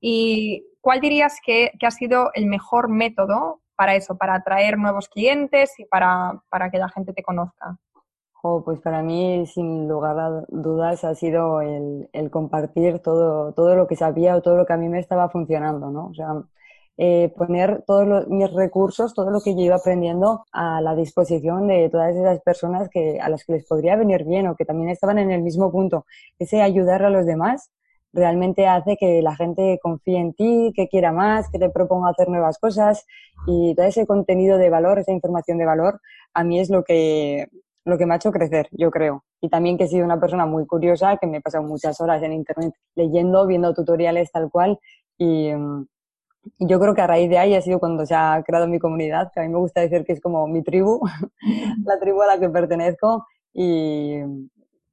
¿Y 0.00 0.66
cuál 0.80 1.00
dirías 1.00 1.38
que, 1.44 1.70
que, 1.78 1.86
ha 1.86 1.90
sido 1.90 2.30
el 2.34 2.46
mejor 2.46 2.88
método 2.88 3.60
para 3.74 3.94
eso, 3.94 4.16
para 4.16 4.34
atraer 4.34 4.76
nuevos 4.76 5.08
clientes 5.08 5.78
y 5.78 5.86
para, 5.86 6.42
para 6.50 6.70
que 6.70 6.78
la 6.78 6.90
gente 6.90 7.12
te 7.12 7.22
conozca? 7.22 7.78
Oh, 8.42 8.62
pues 8.64 8.80
para 8.80 9.02
mí, 9.02 9.46
sin 9.46 9.86
lugar 9.86 10.18
a 10.18 10.44
dudas, 10.48 11.04
ha 11.04 11.14
sido 11.14 11.60
el, 11.60 12.08
el, 12.12 12.30
compartir 12.30 13.00
todo, 13.00 13.52
todo 13.52 13.76
lo 13.76 13.86
que 13.86 13.96
sabía 13.96 14.36
o 14.36 14.42
todo 14.42 14.56
lo 14.56 14.64
que 14.64 14.72
a 14.72 14.78
mí 14.78 14.88
me 14.88 14.98
estaba 14.98 15.28
funcionando, 15.28 15.90
¿no? 15.90 16.06
O 16.06 16.14
sea, 16.14 16.42
eh, 17.02 17.32
poner 17.34 17.82
todos 17.86 18.06
los, 18.06 18.28
mis 18.28 18.52
recursos, 18.52 19.14
todo 19.14 19.30
lo 19.30 19.40
que 19.40 19.54
yo 19.54 19.62
iba 19.62 19.76
aprendiendo 19.76 20.44
a 20.52 20.82
la 20.82 20.94
disposición 20.94 21.66
de 21.66 21.88
todas 21.88 22.14
esas 22.14 22.42
personas 22.42 22.90
que, 22.90 23.18
a 23.18 23.30
las 23.30 23.42
que 23.42 23.54
les 23.54 23.64
podría 23.64 23.96
venir 23.96 24.24
bien 24.24 24.46
o 24.48 24.54
que 24.54 24.66
también 24.66 24.90
estaban 24.90 25.18
en 25.18 25.30
el 25.30 25.40
mismo 25.40 25.72
punto. 25.72 26.04
Ese 26.38 26.60
ayudar 26.60 27.02
a 27.02 27.08
los 27.08 27.24
demás 27.24 27.70
realmente 28.12 28.66
hace 28.66 28.98
que 28.98 29.22
la 29.22 29.34
gente 29.34 29.78
confíe 29.82 30.18
en 30.18 30.34
ti, 30.34 30.74
que 30.76 30.88
quiera 30.88 31.10
más, 31.10 31.48
que 31.50 31.58
te 31.58 31.70
proponga 31.70 32.10
hacer 32.10 32.28
nuevas 32.28 32.58
cosas 32.58 33.06
y 33.46 33.74
todo 33.74 33.86
ese 33.86 34.06
contenido 34.06 34.58
de 34.58 34.68
valor, 34.68 34.98
esa 34.98 35.12
información 35.12 35.56
de 35.56 35.64
valor, 35.64 36.02
a 36.34 36.44
mí 36.44 36.60
es 36.60 36.68
lo 36.68 36.84
que, 36.84 37.46
lo 37.86 37.96
que 37.96 38.04
me 38.04 38.12
ha 38.12 38.16
hecho 38.18 38.30
crecer, 38.30 38.68
yo 38.72 38.90
creo. 38.90 39.24
Y 39.40 39.48
también 39.48 39.78
que 39.78 39.84
he 39.84 39.88
sido 39.88 40.04
una 40.04 40.20
persona 40.20 40.44
muy 40.44 40.66
curiosa, 40.66 41.16
que 41.16 41.26
me 41.26 41.38
he 41.38 41.40
pasado 41.40 41.64
muchas 41.64 41.98
horas 42.02 42.22
en 42.22 42.34
Internet 42.34 42.74
leyendo, 42.94 43.46
viendo 43.46 43.72
tutoriales 43.72 44.30
tal 44.30 44.50
cual. 44.50 44.78
Y, 45.16 45.50
mm, 46.58 46.66
yo 46.66 46.80
creo 46.80 46.94
que 46.94 47.02
a 47.02 47.06
raíz 47.06 47.28
de 47.30 47.38
ahí 47.38 47.54
ha 47.54 47.62
sido 47.62 47.78
cuando 47.78 48.06
se 48.06 48.14
ha 48.14 48.42
creado 48.46 48.66
mi 48.66 48.78
comunidad, 48.78 49.30
que 49.32 49.40
a 49.40 49.42
mí 49.42 49.48
me 49.48 49.58
gusta 49.58 49.80
decir 49.80 50.04
que 50.04 50.12
es 50.12 50.20
como 50.20 50.46
mi 50.46 50.62
tribu, 50.62 51.00
la 51.84 51.98
tribu 51.98 52.22
a 52.22 52.26
la 52.26 52.40
que 52.40 52.48
pertenezco. 52.48 53.26
Y, 53.52 54.16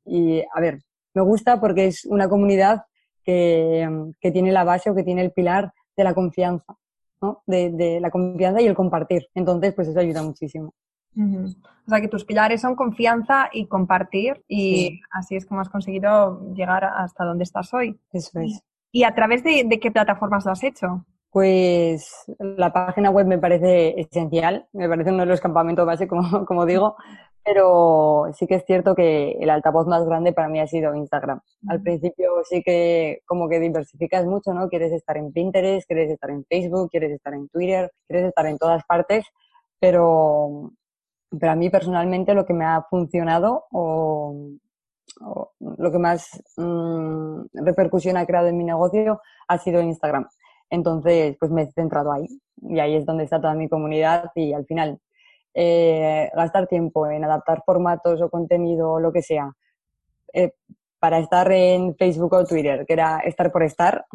y, 0.05 0.41
a 0.53 0.59
ver, 0.59 0.81
me 1.13 1.21
gusta 1.21 1.59
porque 1.59 1.87
es 1.87 2.05
una 2.05 2.27
comunidad 2.27 2.83
que, 3.23 3.87
que 4.19 4.31
tiene 4.31 4.51
la 4.51 4.63
base 4.63 4.89
o 4.89 4.95
que 4.95 5.03
tiene 5.03 5.21
el 5.21 5.31
pilar 5.31 5.73
de 5.95 6.03
la 6.03 6.13
confianza, 6.13 6.75
¿no? 7.21 7.43
De, 7.45 7.71
de 7.71 7.99
la 7.99 8.09
confianza 8.09 8.61
y 8.61 8.67
el 8.67 8.75
compartir. 8.75 9.27
Entonces, 9.35 9.73
pues 9.73 9.87
eso 9.89 9.99
ayuda 9.99 10.23
muchísimo. 10.23 10.73
O 11.17 11.89
sea 11.89 11.99
que 11.99 12.07
tus 12.07 12.25
pilares 12.25 12.61
son 12.61 12.75
confianza 12.75 13.49
y 13.51 13.65
compartir 13.65 14.43
y 14.47 15.01
así 15.09 15.35
es 15.35 15.45
como 15.47 15.61
has 15.61 15.69
conseguido 15.69 16.53
llegar 16.53 16.85
hasta 16.85 17.23
donde 17.23 17.43
estás 17.43 17.73
hoy. 17.73 17.99
Eso 18.11 18.39
es. 18.39 18.61
¿Y 18.91 19.03
a 19.03 19.15
través 19.15 19.43
de, 19.43 19.67
qué 19.81 19.91
plataformas 19.91 20.45
lo 20.45 20.51
has 20.51 20.63
hecho? 20.63 21.05
Pues 21.31 22.25
la 22.39 22.71
página 22.73 23.09
web 23.09 23.27
me 23.27 23.37
parece 23.37 23.99
esencial, 23.99 24.67
me 24.73 24.87
parece 24.89 25.11
uno 25.11 25.19
de 25.19 25.27
los 25.27 25.41
campamentos 25.41 25.85
base, 25.85 26.07
como, 26.07 26.21
como 26.45 26.65
digo, 26.65 26.95
pero 27.43 28.25
sí 28.33 28.47
que 28.47 28.55
es 28.55 28.65
cierto 28.65 28.95
que 28.95 29.31
el 29.39 29.49
altavoz 29.49 29.87
más 29.87 30.05
grande 30.05 30.33
para 30.33 30.49
mí 30.49 30.59
ha 30.59 30.67
sido 30.67 30.95
Instagram. 30.95 31.39
Al 31.69 31.81
principio 31.81 32.31
sí 32.43 32.61
que 32.63 33.21
como 33.25 33.47
que 33.47 33.59
diversificas 33.59 34.25
mucho, 34.25 34.53
¿no? 34.53 34.67
Quieres 34.69 34.91
estar 34.91 35.17
en 35.17 35.31
Pinterest, 35.31 35.87
quieres 35.87 36.11
estar 36.11 36.29
en 36.29 36.43
Facebook, 36.45 36.89
quieres 36.89 37.11
estar 37.11 37.33
en 37.33 37.47
Twitter, 37.49 37.91
quieres 38.07 38.27
estar 38.27 38.45
en 38.47 38.57
todas 38.57 38.83
partes, 38.85 39.25
pero 39.79 40.71
pero 41.29 41.51
a 41.51 41.55
mí 41.55 41.69
personalmente 41.69 42.33
lo 42.33 42.45
que 42.45 42.53
me 42.53 42.65
ha 42.65 42.83
funcionado 42.89 43.65
o, 43.71 44.33
lo 45.59 45.91
que 45.91 45.97
más 45.97 46.29
mm, 46.57 47.45
repercusión 47.53 48.17
ha 48.17 48.25
creado 48.25 48.47
en 48.47 48.57
mi 48.57 48.63
negocio 48.63 49.21
ha 49.47 49.57
sido 49.57 49.81
Instagram. 49.81 50.27
Entonces, 50.69 51.35
pues 51.39 51.51
me 51.51 51.63
he 51.63 51.71
centrado 51.71 52.11
ahí 52.11 52.27
y 52.61 52.79
ahí 52.79 52.95
es 52.95 53.05
donde 53.05 53.23
está 53.23 53.39
toda 53.39 53.53
mi 53.53 53.69
comunidad 53.69 54.31
y 54.35 54.53
al 54.53 54.65
final 54.65 54.99
eh, 55.53 56.29
gastar 56.35 56.67
tiempo 56.67 57.07
en 57.07 57.23
adaptar 57.23 57.63
formatos 57.65 58.21
o 58.21 58.29
contenido 58.29 58.91
o 58.91 58.99
lo 58.99 59.11
que 59.11 59.21
sea 59.21 59.51
eh, 60.33 60.51
para 60.99 61.19
estar 61.19 61.51
en 61.51 61.95
Facebook 61.95 62.33
o 62.33 62.45
Twitter, 62.45 62.85
que 62.85 62.93
era 62.93 63.19
estar 63.19 63.51
por 63.51 63.63
estar, 63.63 64.05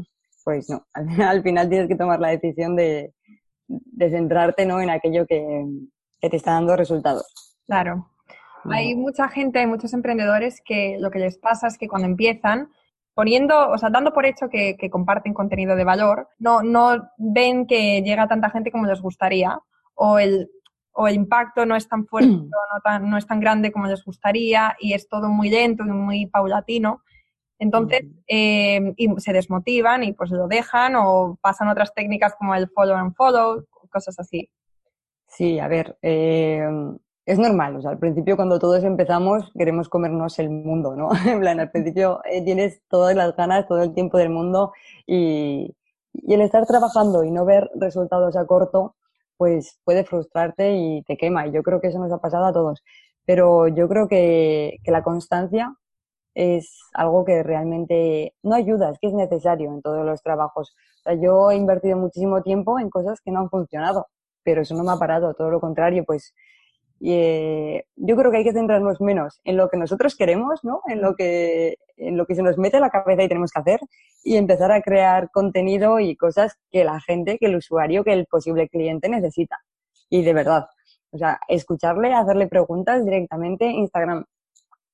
pues 0.45 0.69
no, 0.69 0.87
al, 0.95 1.43
final 1.43 1.69
tienes 1.69 1.89
que 1.89 1.97
tomar 1.97 2.21
la 2.21 2.29
decisión 2.29 2.77
de, 2.77 3.15
de 3.67 4.11
centrarte 4.11 4.67
¿no? 4.67 4.81
en 4.81 4.91
aquello 4.91 5.27
que, 5.27 5.65
que 6.21 6.31
te 6.31 6.37
está 6.37 6.53
dando 6.53 6.77
resultados. 6.77 7.27
Claro. 7.67 8.09
Hay 8.65 8.95
mucha 8.95 9.29
gente, 9.29 9.59
hay 9.59 9.67
muchos 9.67 9.93
emprendedores 9.93 10.61
que 10.65 10.97
lo 11.01 11.11
que 11.11 11.19
les 11.19 11.37
pasa 11.39 11.67
es 11.67 11.77
que 11.77 11.89
cuando 11.89 12.07
empiezan, 12.07 12.71
poniendo, 13.15 13.69
o 13.69 13.79
sea, 13.79 13.91
dando 13.91 14.13
por 14.13 14.27
hecho 14.27 14.49
que, 14.49 14.77
comparten 14.91 15.35
contenido 15.35 15.77
de 15.77 15.85
valor, 15.85 16.29
no, 16.39 16.63
no 16.63 17.11
ven 17.19 17.67
que 17.67 18.03
llega 18.03 18.29
tanta 18.29 18.51
gente 18.51 18.71
como 18.71 18.87
les 18.87 19.01
gustaría, 19.01 19.59
o 19.95 20.19
el, 20.19 20.51
o 20.93 21.09
el 21.09 21.15
impacto 21.15 21.67
no 21.67 21.77
es 21.77 21.89
tan 21.89 22.07
fuerte, 22.07 22.29
no, 22.37 22.81
tan, 22.85 23.09
no 23.09 23.17
es 23.17 23.27
tan 23.27 23.41
grande 23.41 23.73
como 23.73 23.87
les 23.87 24.05
gustaría, 24.05 24.77
y 24.81 24.95
es 24.95 25.09
todo 25.09 25.29
muy 25.29 25.51
lento 25.51 25.85
y 25.85 25.89
muy 25.89 26.27
paulatino. 26.27 27.03
Entonces, 27.59 28.03
eh, 28.27 28.93
y 28.97 29.09
se 29.19 29.33
desmotivan 29.33 30.03
y 30.03 30.13
pues 30.15 30.31
lo 30.33 30.49
dejan 30.49 30.97
o 30.97 31.39
pasan 31.41 31.69
otras 31.69 31.95
técnicas 31.95 32.35
como 32.35 32.57
el 32.57 32.69
follow 32.69 32.97
and 32.97 33.15
follow, 33.15 33.65
cosas 33.89 34.19
así. 34.19 34.51
Sí, 35.29 35.61
a 35.61 35.69
ver, 35.69 35.97
eh, 36.03 36.67
es 37.27 37.39
normal. 37.39 37.77
O 37.77 37.83
sea, 37.83 37.91
al 37.93 37.99
principio 37.99 38.37
cuando 38.37 38.59
todos 38.59 38.85
empezamos 38.85 39.51
queremos 39.57 39.89
comernos 39.89 40.39
el 40.39 40.51
mundo, 40.51 40.97
¿no? 40.97 41.11
en 41.27 41.41
plan, 41.41 41.61
al 41.61 41.71
principio 41.71 42.21
eh, 42.25 42.45
tienes 42.45 42.83
todas 42.89 43.15
las 43.17 43.37
ganas, 43.37 43.67
todo 43.67 43.83
el 43.83 43.95
tiempo 43.95 44.19
del 44.19 44.31
mundo 44.31 44.73
y, 45.07 45.75
y, 46.13 46.35
el 46.35 46.41
estar 46.43 46.67
trabajando 46.67 47.25
y 47.25 47.31
no 47.31 47.45
ver 47.45 47.71
resultados 47.75 48.37
a 48.37 48.47
corto, 48.47 48.97
pues 49.37 49.79
puede 49.85 50.05
frustrarte 50.05 50.75
y 50.77 51.03
te 51.05 51.17
quema. 51.17 51.47
Y 51.47 51.53
yo 51.53 51.63
creo 51.63 51.81
que 51.81 51.89
eso 51.89 51.99
nos 51.99 52.13
ha 52.13 52.19
pasado 52.19 52.47
a 52.47 52.53
todos. 52.53 52.83
Pero 53.25 53.69
yo 53.69 53.89
creo 53.89 54.09
que, 54.09 54.79
que 54.85 54.91
la 54.91 55.03
constancia 55.03 55.77
es 56.35 56.81
algo 56.95 57.25
que 57.25 57.43
realmente 57.43 58.35
no 58.43 58.55
ayuda, 58.55 58.91
es 58.91 58.99
que 58.99 59.09
es 59.09 59.15
necesario 59.15 59.71
en 59.73 59.83
todos 59.83 60.05
los 60.05 60.23
trabajos. 60.23 60.75
O 61.01 61.03
sea, 61.05 61.15
yo 61.15 61.51
he 61.51 61.57
invertido 61.57 61.97
muchísimo 61.99 62.43
tiempo 62.43 62.79
en 62.79 62.91
cosas 62.91 63.21
que 63.21 63.31
no 63.31 63.41
han 63.41 63.51
funcionado 63.51 64.09
pero 64.43 64.63
eso 64.63 64.75
no 64.75 64.85
me 64.85 64.93
ha 64.93 64.97
parado, 64.97 65.35
todo 65.35 65.51
lo 65.51 65.61
contrario, 65.61 66.05
pues 66.05 66.35
eh, 67.05 67.85
yo 67.97 68.17
creo 68.17 68.31
que 68.31 68.39
hay 68.39 68.45
que 68.45 68.53
centrarnos 68.53 69.01
menos 69.01 69.41
en 69.45 69.57
lo 69.57 69.69
que 69.69 69.77
nosotros 69.77 70.15
queremos, 70.15 70.63
¿no? 70.63 70.83
En 70.87 71.03
lo 71.03 71.17
que, 71.17 71.77
en 71.97 72.17
lo 72.17 72.27
que 72.27 72.35
se 72.35 72.43
nos 72.43 72.59
mete 72.59 72.77
a 72.77 72.81
la 72.81 72.91
cabeza 72.91 73.25
y 73.25 73.29
tenemos 73.29 73.51
que 73.51 73.61
hacer 73.61 73.81
y 74.23 74.37
empezar 74.37 74.71
a 74.71 74.83
crear 74.83 75.31
contenido 75.31 75.99
y 75.99 76.17
cosas 76.17 76.57
que 76.71 76.85
la 76.85 77.01
gente, 77.01 77.39
que 77.39 77.47
el 77.47 77.57
usuario, 77.57 78.05
que 78.05 78.13
el 78.13 78.27
posible 78.27 78.69
cliente 78.69 79.09
necesita. 79.09 79.59
Y 80.11 80.23
de 80.23 80.33
verdad, 80.33 80.67
o 81.11 81.19
sea, 81.19 81.41
escucharle, 81.49 82.15
hacerle 82.15 82.47
preguntas 82.47 83.05
directamente. 83.05 83.67
Instagram 83.67 84.25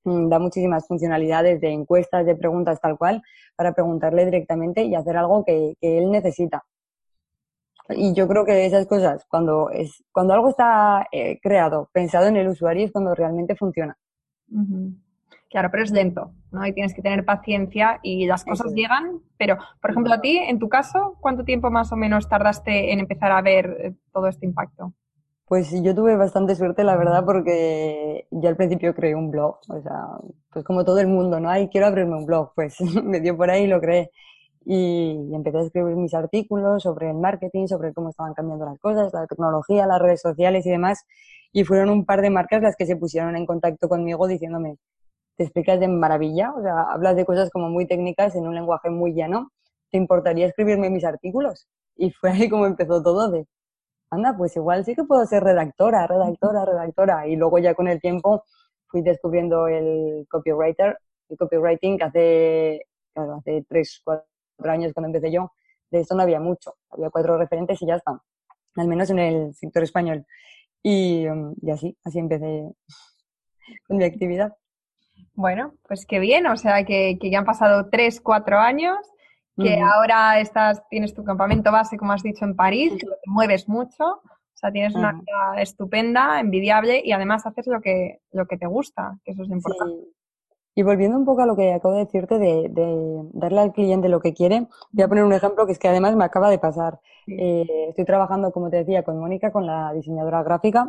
mm, 0.05 0.29
da 0.29 0.39
muchísimas 0.39 0.87
funcionalidades 0.87 1.61
de 1.61 1.71
encuestas, 1.71 2.25
de 2.25 2.37
preguntas 2.37 2.81
tal 2.81 2.97
cual, 2.97 3.23
para 3.55 3.73
preguntarle 3.73 4.25
directamente 4.25 4.83
y 4.83 4.95
hacer 4.95 5.17
algo 5.17 5.45
que 5.45 5.75
él 5.81 6.11
necesita. 6.11 6.65
Y 7.91 8.15
yo 8.15 8.29
creo 8.29 8.45
que 8.45 8.67
esas 8.67 8.87
cosas, 8.87 9.25
cuando, 9.29 9.71
es, 9.71 10.05
cuando 10.13 10.35
algo 10.35 10.51
está 10.51 11.07
eh, 11.11 11.39
creado, 11.41 11.89
pensado 11.93 12.27
en 12.27 12.37
el 12.37 12.49
usuario, 12.49 12.85
es 12.85 12.93
cuando 12.93 13.15
realmente 13.15 13.57
funciona. 13.57 13.97
Claro, 15.51 15.71
pero 15.71 15.83
es 15.83 15.91
lento, 15.91 16.33
¿no? 16.51 16.67
Y 16.67 16.75
tienes 16.75 16.93
que 16.93 17.01
tener 17.01 17.25
paciencia 17.25 17.99
y 18.03 18.27
las 18.27 18.45
cosas 18.45 18.75
llegan. 18.75 19.21
Pero, 19.39 19.57
por 19.81 19.91
ejemplo, 19.91 20.13
a 20.13 20.21
ti, 20.21 20.37
en 20.37 20.59
tu 20.59 20.69
caso, 20.69 21.17
¿cuánto 21.21 21.45
tiempo 21.45 21.71
más 21.71 21.91
o 21.91 21.97
menos 21.97 22.29
tardaste 22.29 22.93
en 22.93 23.01
empezar 23.01 23.33
a 23.33 23.41
ver 23.41 23.77
eh, 23.81 23.95
todo 24.13 24.27
este 24.27 24.45
impacto? 24.45 24.93
Pues 25.47 25.73
yo 25.83 25.95
tuve 25.95 26.15
bastante 26.17 26.55
suerte, 26.55 26.85
la 26.85 26.97
verdad, 26.97 27.25
porque 27.25 28.27
yo 28.31 28.51
al 28.51 28.57
principio 28.57 28.95
creé 28.95 29.15
un 29.15 29.31
blog, 29.31 29.61
o 29.71 29.81
sea, 29.81 30.09
pues 30.53 30.63
como 30.63 30.85
todo 30.85 30.99
el 30.99 31.07
mundo, 31.07 31.41
¿no? 31.41 31.49
Ay, 31.49 31.71
quiero 31.71 31.87
abrirme 31.87 32.17
un 32.17 32.27
blog, 32.27 32.53
pues 32.55 32.79
me 33.03 33.21
dio 33.21 33.35
por 33.35 33.51
ahí 33.51 33.65
y 33.65 33.69
lo 33.69 33.81
creé 33.81 34.11
y, 34.69 35.35
empecé 35.35 35.59
a 35.59 35.63
escribir 35.63 35.97
mis 35.97 36.13
artículos 36.15 36.83
sobre 36.83 37.11
el 37.11 37.17
marketing, 37.17 37.67
sobre 37.69 37.95
cómo 37.95 38.11
estaban 38.11 38.35
cambiando 38.35 38.67
las 38.67 38.79
cosas, 38.79 39.13
la 39.15 39.27
tecnología, 39.27 39.87
las 39.87 39.99
redes 40.01 40.21
sociales 40.21 40.67
y 40.67 40.71
demás. 40.71 41.05
Y 41.53 41.65
fueron 41.65 41.89
un 41.91 42.05
par 42.05 42.21
de 42.21 42.31
marcas 42.31 42.63
las 42.63 42.77
que 42.77 42.85
se 42.87 42.97
pusieron 42.97 43.35
en 43.37 43.47
contacto 43.47 43.89
conmigo 43.89 44.29
diciéndome, 44.29 44.77
te 45.37 45.45
explicas 45.45 45.81
de 45.81 45.89
maravilla, 45.89 46.53
o 46.55 46.63
sea, 46.63 46.83
hablas 46.93 47.17
de 47.17 47.25
cosas 47.25 47.51
como 47.51 47.71
muy 47.71 47.87
técnicas 47.87 48.35
en 48.37 48.47
un 48.47 48.55
lenguaje 48.55 48.91
muy 48.91 49.15
llano, 49.15 49.53
¿te 49.91 49.99
importaría 49.99 50.47
escribirme 50.47 50.91
mis 50.91 51.05
artículos? 51.05 51.67
Y 51.97 52.11
fue 52.13 52.31
ahí 52.33 52.49
como 52.51 52.67
empezó 52.67 53.03
todo 53.03 53.31
de, 53.31 53.47
anda, 54.11 54.37
pues 54.37 54.57
igual 54.57 54.85
sí 54.85 54.95
que 54.95 55.05
puedo 55.05 55.25
ser 55.27 55.45
redactora, 55.45 56.07
redactora, 56.07 56.65
redactora. 56.67 57.27
Y 57.29 57.37
luego 57.37 57.59
ya 57.59 57.75
con 57.75 57.89
el 57.89 58.01
tiempo 58.01 58.45
fui 58.89 59.03
descubriendo 59.03 59.69
el 59.69 60.27
copywriter, 60.31 60.99
el 61.31 61.39
copywriting 61.39 61.99
que 61.99 62.05
hace, 62.05 62.83
hace 63.15 63.65
tres, 63.69 64.01
cuatro 64.05 64.27
años 64.67 64.93
cuando 64.93 65.09
empecé 65.09 65.33
yo, 65.33 65.53
de 65.91 66.01
esto 66.01 66.15
no 66.15 66.23
había 66.23 66.41
mucho. 66.41 66.75
Había 66.91 67.11
cuatro 67.11 67.39
referentes 67.39 67.81
y 67.83 67.87
ya 67.87 67.97
está. 67.97 68.21
Al 68.77 68.89
menos 68.89 69.11
en 69.11 69.19
el 69.19 69.55
sector 69.55 69.83
español. 69.83 70.27
Y, 70.83 71.27
um, 71.27 71.55
y 71.61 71.71
así, 71.71 71.97
así 72.05 72.19
empecé 72.19 72.71
con 73.87 73.97
mi 73.97 74.05
actividad. 74.05 74.57
Bueno, 75.35 75.75
pues 75.87 76.07
qué 76.07 76.19
bien. 76.19 76.47
O 76.47 76.57
sea, 76.57 76.85
que, 76.85 77.19
que 77.21 77.31
ya 77.31 77.39
han 77.39 77.45
pasado 77.45 77.89
tres, 77.91 78.21
cuatro 78.21 78.59
años, 78.59 78.99
que 79.57 79.81
ahora 79.81 80.39
estás, 80.39 80.83
tienes 80.89 81.15
tu 81.15 81.25
campamento 81.25 81.73
base, 81.73 81.97
como 81.97 82.13
has 82.13 82.23
dicho, 82.23 82.45
en 82.45 82.55
París, 82.55 82.93
que 82.93 83.07
te 83.07 83.17
mueves 83.27 83.69
mucho. 83.69 84.05
O 84.05 84.21
O 84.23 84.23
sea, 84.55 84.71
tienes 84.71 84.95
una 84.95 85.13
vida 85.13 85.61
estupenda, 85.61 86.39
envidiable 86.39 87.03
y 87.05 87.11
además 87.11 87.45
haces 87.45 87.67
lo 87.67 87.81
que, 87.81 88.21
lo 88.31 88.47
que 88.47 88.57
te 88.57 88.67
gusta, 88.67 89.19
que 89.25 89.33
eso 89.33 89.43
es 89.43 89.49
importante. 89.49 90.09
Y 90.79 90.85
volviendo 90.85 91.19
un 91.19 91.25
poco 91.25 91.43
a 91.43 91.47
lo 91.47 91.57
que 91.57 91.73
acabo 91.73 91.95
de 91.95 92.05
decirte 92.05 92.39
de, 92.39 92.71
darle 93.33 93.59
al 93.63 93.73
cliente 93.73 94.09
lo 94.09 94.21
que 94.21 94.33
quiere, 94.33 94.69
voy 94.93 95.03
a 95.03 95.09
poner 95.09 95.25
un 95.25 95.33
ejemplo 95.33 95.67
que 95.67 95.73
es 95.73 95.79
que 95.81 95.89
además 95.89 96.15
me 96.15 96.23
acaba 96.23 96.49
de 96.51 96.61
pasar. 96.61 97.01
Eh, 97.27 97.87
estoy 97.89 98.05
trabajando, 98.05 98.53
como 98.53 98.71
te 98.71 98.77
decía, 98.77 99.03
con 99.03 99.19
Mónica, 99.19 99.51
con 99.51 99.67
la 99.67 99.93
diseñadora 99.93 100.45
gráfica. 100.45 100.89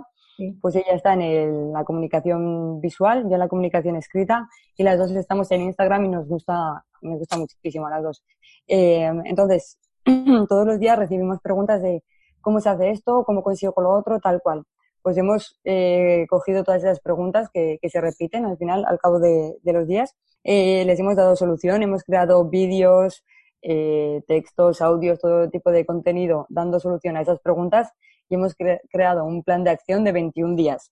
Pues 0.62 0.75
ella 0.75 0.93
está 0.93 1.13
en 1.13 1.74
la 1.74 1.84
comunicación 1.86 2.79
visual, 2.79 3.24
yo 3.24 3.34
en 3.34 3.39
la 3.39 3.48
comunicación 3.48 3.96
escrita, 3.96 4.48
y 4.77 4.84
las 4.84 5.00
dos 5.00 5.10
estamos 5.10 5.50
en 5.50 5.62
Instagram 5.62 6.05
y 6.05 6.10
nos 6.10 6.27
gusta, 6.27 6.86
nos 7.01 7.17
gusta 7.17 7.39
muchísimo 7.39 7.88
a 7.88 7.89
las 7.89 8.03
dos. 8.03 8.24
Eh, 8.67 9.12
entonces, 9.25 9.79
todos 10.50 10.67
los 10.67 10.77
días 10.77 11.00
recibimos 11.00 11.39
preguntas 11.41 11.81
de 11.81 12.03
cómo 12.41 12.60
se 12.60 12.69
hace 12.69 12.91
esto, 12.91 13.24
cómo 13.25 13.41
consigo 13.41 13.74
lo 13.81 13.89
otro, 13.89 14.19
tal 14.19 14.39
cual 14.43 14.65
pues 15.01 15.18
hemos 15.18 15.60
eh, 15.63 16.25
cogido 16.29 16.63
todas 16.63 16.84
esas 16.84 17.00
preguntas 17.00 17.50
que, 17.53 17.79
se 17.89 18.01
repiten 18.01 18.46
al 18.46 18.58
final, 18.58 18.86
al 18.86 19.00
cabo 19.00 19.20
de, 19.20 19.58
los 19.63 19.88
días. 19.88 20.15
Eh, 20.44 20.84
les 20.86 21.00
hemos 21.00 21.15
dado 21.15 21.36
solución, 21.36 21.84
hemos 21.84 22.03
creado 22.03 22.50
vídeos, 22.50 23.24
eh, 23.62 24.22
textos, 24.27 24.82
audios, 24.82 25.20
todo 25.20 25.50
tipo 25.50 25.72
de 25.72 25.86
contenido 25.86 26.46
dando 26.50 26.79
solución 26.79 27.18
a 27.18 27.22
esas 27.22 27.39
preguntas 27.39 27.91
y 28.29 28.36
hemos 28.36 28.56
creado 28.89 29.25
un 29.25 29.44
plan 29.44 29.63
de 29.63 29.72
acción 29.72 30.03
de 30.03 30.12
21 30.12 30.56
días 30.56 30.91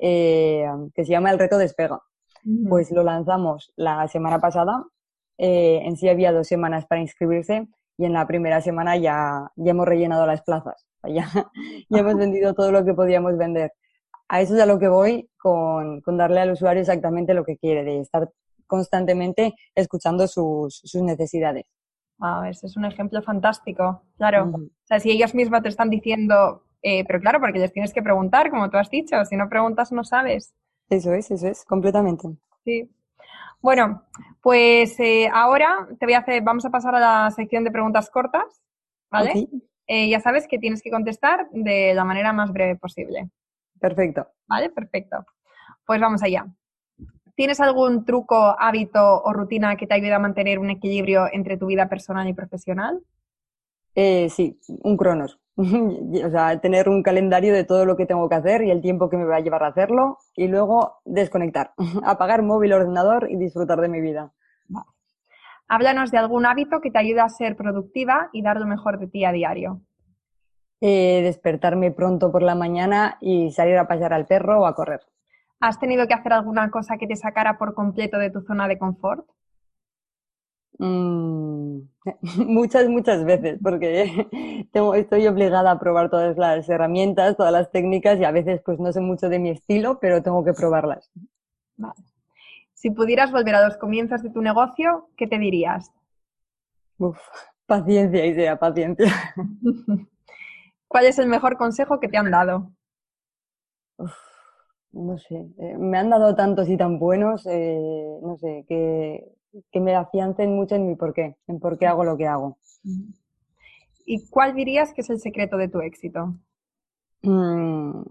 que 0.00 0.68
se 0.94 1.04
llama 1.04 1.30
el 1.30 1.38
reto 1.38 1.58
despega. 1.58 2.00
Pues 2.68 2.90
lo 2.92 3.02
lanzamos 3.02 3.72
la 3.76 4.06
semana 4.08 4.38
pasada. 4.40 4.84
en 5.36 5.96
sí 5.96 6.08
había 6.08 6.32
dos 6.32 6.46
semanas 6.46 6.86
para 6.86 7.00
inscribirse 7.00 7.68
y 7.96 8.04
en 8.04 8.12
la 8.12 8.26
primera 8.26 8.60
semana 8.60 8.96
ya, 8.96 9.50
ya 9.56 9.70
hemos 9.70 9.86
rellenado 9.86 10.26
las 10.26 10.42
plazas. 10.42 10.87
Ya, 11.04 11.28
ya 11.88 11.98
hemos 11.98 12.16
vendido 12.16 12.54
todo 12.54 12.72
lo 12.72 12.84
que 12.84 12.94
podíamos 12.94 13.36
vender. 13.36 13.72
A 14.28 14.40
eso 14.40 14.54
es 14.54 14.60
a 14.60 14.66
lo 14.66 14.78
que 14.78 14.88
voy 14.88 15.28
con, 15.38 16.00
con 16.02 16.16
darle 16.16 16.40
al 16.40 16.52
usuario 16.52 16.80
exactamente 16.80 17.34
lo 17.34 17.44
que 17.44 17.56
quiere, 17.56 17.84
de 17.84 18.00
estar 18.00 18.28
constantemente 18.66 19.54
escuchando 19.74 20.28
sus, 20.28 20.80
sus 20.84 21.02
necesidades. 21.02 21.64
Wow, 22.18 22.44
ese 22.44 22.66
es 22.66 22.76
un 22.76 22.84
ejemplo 22.84 23.22
fantástico. 23.22 24.02
Claro. 24.16 24.50
O 24.52 24.68
sea, 24.84 25.00
si 25.00 25.10
ellos 25.10 25.34
mismos 25.34 25.62
te 25.62 25.68
están 25.68 25.88
diciendo, 25.88 26.64
eh, 26.82 27.04
pero 27.06 27.20
claro, 27.20 27.40
porque 27.40 27.58
les 27.58 27.72
tienes 27.72 27.92
que 27.92 28.02
preguntar, 28.02 28.50
como 28.50 28.68
tú 28.70 28.76
has 28.76 28.90
dicho, 28.90 29.24
si 29.24 29.36
no 29.36 29.48
preguntas 29.48 29.92
no 29.92 30.04
sabes. 30.04 30.52
Eso 30.90 31.12
es, 31.12 31.30
eso 31.30 31.48
es, 31.48 31.64
completamente. 31.64 32.28
Sí. 32.64 32.90
Bueno, 33.60 34.04
pues 34.40 34.98
eh, 35.00 35.28
ahora 35.32 35.88
te 35.98 36.06
voy 36.06 36.14
a 36.14 36.18
hacer, 36.18 36.42
vamos 36.42 36.64
a 36.64 36.70
pasar 36.70 36.94
a 36.94 37.00
la 37.00 37.30
sección 37.30 37.64
de 37.64 37.70
preguntas 37.70 38.10
cortas, 38.10 38.62
¿vale? 39.10 39.48
Eh, 39.88 40.08
ya 40.08 40.20
sabes 40.20 40.46
que 40.46 40.58
tienes 40.58 40.82
que 40.82 40.90
contestar 40.90 41.48
de 41.50 41.94
la 41.94 42.04
manera 42.04 42.32
más 42.32 42.52
breve 42.52 42.76
posible. 42.76 43.30
Perfecto. 43.80 44.28
Vale, 44.46 44.70
perfecto. 44.70 45.24
Pues 45.86 46.00
vamos 46.00 46.22
allá. 46.22 46.46
¿Tienes 47.34 47.60
algún 47.60 48.04
truco, 48.04 48.36
hábito 48.58 49.22
o 49.22 49.32
rutina 49.32 49.76
que 49.76 49.86
te 49.86 49.94
ayude 49.94 50.12
a 50.12 50.18
mantener 50.18 50.58
un 50.58 50.70
equilibrio 50.70 51.26
entre 51.32 51.56
tu 51.56 51.66
vida 51.66 51.88
personal 51.88 52.28
y 52.28 52.34
profesional? 52.34 53.00
Eh, 53.94 54.28
sí, 54.28 54.60
un 54.82 54.96
cronos. 54.96 55.40
o 55.56 56.30
sea, 56.30 56.60
tener 56.60 56.88
un 56.88 57.02
calendario 57.02 57.54
de 57.54 57.64
todo 57.64 57.84
lo 57.84 57.96
que 57.96 58.06
tengo 58.06 58.28
que 58.28 58.34
hacer 58.34 58.62
y 58.62 58.70
el 58.70 58.82
tiempo 58.82 59.08
que 59.08 59.16
me 59.16 59.24
va 59.24 59.36
a 59.36 59.40
llevar 59.40 59.64
a 59.64 59.68
hacerlo 59.68 60.18
y 60.36 60.48
luego 60.48 61.00
desconectar, 61.04 61.72
apagar 62.04 62.42
móvil, 62.42 62.74
ordenador 62.74 63.28
y 63.30 63.36
disfrutar 63.36 63.80
de 63.80 63.88
mi 63.88 64.00
vida. 64.00 64.32
Háblanos 65.68 66.10
de 66.10 66.18
algún 66.18 66.46
hábito 66.46 66.80
que 66.80 66.90
te 66.90 66.98
ayude 66.98 67.20
a 67.20 67.28
ser 67.28 67.54
productiva 67.54 68.30
y 68.32 68.42
dar 68.42 68.58
lo 68.58 68.66
mejor 68.66 68.98
de 68.98 69.06
ti 69.06 69.24
a 69.24 69.32
diario. 69.32 69.82
Eh, 70.80 71.20
despertarme 71.22 71.90
pronto 71.90 72.32
por 72.32 72.42
la 72.42 72.54
mañana 72.54 73.18
y 73.20 73.50
salir 73.50 73.76
a 73.76 73.86
pasear 73.86 74.14
al 74.14 74.26
perro 74.26 74.62
o 74.62 74.66
a 74.66 74.74
correr. 74.74 75.00
¿Has 75.60 75.78
tenido 75.78 76.06
que 76.06 76.14
hacer 76.14 76.32
alguna 76.32 76.70
cosa 76.70 76.96
que 76.96 77.06
te 77.06 77.16
sacara 77.16 77.58
por 77.58 77.74
completo 77.74 78.16
de 78.18 78.30
tu 78.30 78.40
zona 78.42 78.66
de 78.66 78.78
confort? 78.78 79.26
Mm, 80.78 81.80
muchas, 82.46 82.88
muchas 82.88 83.24
veces, 83.24 83.58
porque 83.62 84.26
estoy 84.94 85.26
obligada 85.26 85.72
a 85.72 85.78
probar 85.78 86.08
todas 86.08 86.38
las 86.38 86.68
herramientas, 86.68 87.36
todas 87.36 87.52
las 87.52 87.70
técnicas 87.70 88.18
y 88.18 88.24
a 88.24 88.30
veces 88.30 88.62
pues 88.64 88.78
no 88.78 88.92
sé 88.92 89.00
mucho 89.00 89.28
de 89.28 89.38
mi 89.38 89.50
estilo, 89.50 89.98
pero 90.00 90.22
tengo 90.22 90.44
que 90.44 90.54
probarlas. 90.54 91.10
Vale. 91.76 92.17
Si 92.78 92.92
pudieras 92.92 93.32
volver 93.32 93.56
a 93.56 93.64
los 93.66 93.76
comienzos 93.76 94.22
de 94.22 94.30
tu 94.30 94.40
negocio, 94.40 95.08
¿qué 95.16 95.26
te 95.26 95.36
dirías? 95.36 95.90
Uf, 96.98 97.18
paciencia, 97.66 98.24
idea, 98.24 98.56
paciencia. 98.56 99.12
¿Cuál 100.86 101.06
es 101.06 101.18
el 101.18 101.26
mejor 101.26 101.56
consejo 101.56 101.98
que 101.98 102.06
te 102.06 102.18
han 102.18 102.30
dado? 102.30 102.70
no 104.92 105.18
sé, 105.18 105.48
eh, 105.58 105.76
me 105.76 105.98
han 105.98 106.08
dado 106.08 106.36
tantos 106.36 106.68
y 106.68 106.76
tan 106.76 107.00
buenos, 107.00 107.44
eh, 107.46 108.20
no 108.22 108.36
sé, 108.36 108.64
que, 108.68 109.80
me 109.80 109.96
afiancen 109.96 110.54
mucho 110.54 110.76
en 110.76 110.86
mi 110.86 110.94
por 110.94 111.12
qué, 111.12 111.36
en 111.48 111.58
por 111.58 111.78
qué 111.78 111.88
hago 111.88 112.04
lo 112.04 112.16
que 112.16 112.28
hago. 112.28 112.58
¿Y 114.06 114.28
cuál 114.30 114.54
dirías 114.54 114.92
que 114.92 115.00
es 115.00 115.10
el 115.10 115.18
secreto 115.18 115.56
de 115.56 115.68
tu 115.68 115.80
éxito? 115.80 116.32
Mm, 117.22 118.02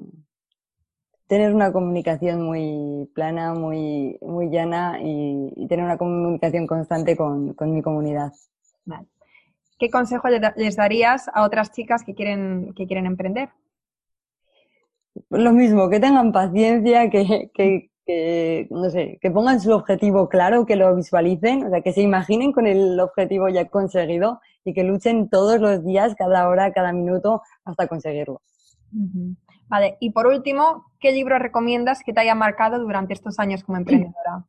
tener 1.28 1.54
una 1.54 1.72
comunicación 1.72 2.42
muy 2.42 3.10
plana, 3.14 3.54
muy, 3.54 4.18
muy 4.22 4.50
llana 4.50 5.00
y, 5.02 5.68
tener 5.68 5.86
una 5.86 5.98
comunicación 5.98 6.66
constante 6.66 7.16
con, 7.16 7.56
mi 7.62 7.82
comunidad. 7.82 8.32
¿Qué 9.78 9.92
consejo 9.92 10.28
les 10.30 10.76
darías 10.76 11.30
a 11.34 11.44
otras 11.44 11.72
chicas 11.72 12.04
que 12.04 12.16
quieren, 12.16 12.74
que 12.76 12.88
quieren 12.88 13.06
emprender? 13.06 13.50
Lo 15.30 15.52
mismo, 15.52 15.90
que 15.90 16.00
tengan 16.00 16.32
paciencia, 16.32 17.10
que, 17.10 17.52
que, 17.54 18.68
no 18.70 18.90
sé, 18.90 19.20
que 19.22 19.30
pongan 19.30 19.60
su 19.60 19.72
objetivo 19.72 20.30
claro, 20.30 20.66
que 20.66 20.78
lo 20.78 20.96
visualicen, 20.96 21.66
o 21.66 21.70
sea, 21.70 21.82
que 21.82 21.92
se 21.92 22.02
imaginen 22.02 22.54
con 22.54 22.66
el 22.66 23.00
objetivo 23.00 23.50
ya 23.50 23.66
conseguido 23.66 24.40
y 24.64 24.74
que 24.74 24.84
luchen 24.84 25.30
todos 25.30 25.60
los 25.60 25.84
días, 25.84 26.16
cada 26.16 26.48
hora, 26.48 26.72
cada 26.72 26.94
minuto, 26.94 27.42
hasta 27.66 27.88
conseguirlo. 27.88 28.42
Vale, 29.68 29.98
y 30.00 30.12
por 30.12 30.28
último, 30.28 30.86
¿qué 31.00 31.12
libro 31.12 31.40
recomiendas 31.40 32.02
que 32.04 32.14
te 32.14 32.22
haya 32.22 32.36
marcado 32.36 32.80
durante 32.80 33.14
estos 33.14 33.40
años 33.40 33.64
como 33.64 33.78
emprendedora? 33.78 34.46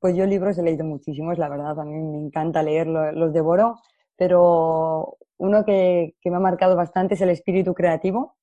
Pues 0.00 0.16
yo 0.16 0.26
libros 0.26 0.58
he 0.58 0.62
leído 0.62 0.84
muchísimos, 0.84 1.38
la 1.38 1.48
verdad, 1.48 1.78
a 1.78 1.84
mí 1.84 1.92
me 1.92 2.18
encanta 2.18 2.62
leer, 2.62 2.88
los 2.88 3.32
devoro, 3.32 3.78
pero 4.16 5.16
uno 5.36 5.64
que, 5.64 6.14
me 6.24 6.36
ha 6.36 6.40
marcado 6.40 6.76
bastante 6.76 7.14
es 7.14 7.20
el 7.20 7.30
espíritu 7.30 7.72
creativo, 7.72 8.36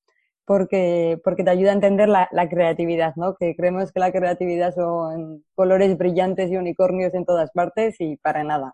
porque, 0.45 1.19
porque 1.23 1.43
te 1.43 1.49
ayuda 1.49 1.71
a 1.71 1.75
entender 1.75 2.09
la, 2.09 2.29
la, 2.31 2.49
creatividad, 2.49 3.13
¿no? 3.17 3.35
Que 3.35 3.55
creemos 3.55 3.91
que 3.91 3.99
la 3.99 4.11
creatividad 4.11 4.73
son 4.73 5.43
colores 5.53 5.97
brillantes 5.97 6.49
y 6.49 6.57
unicornios 6.57 7.13
en 7.13 7.25
todas 7.25 7.51
partes 7.51 7.97
y 7.99 8.17
para 8.17 8.43
nada. 8.43 8.73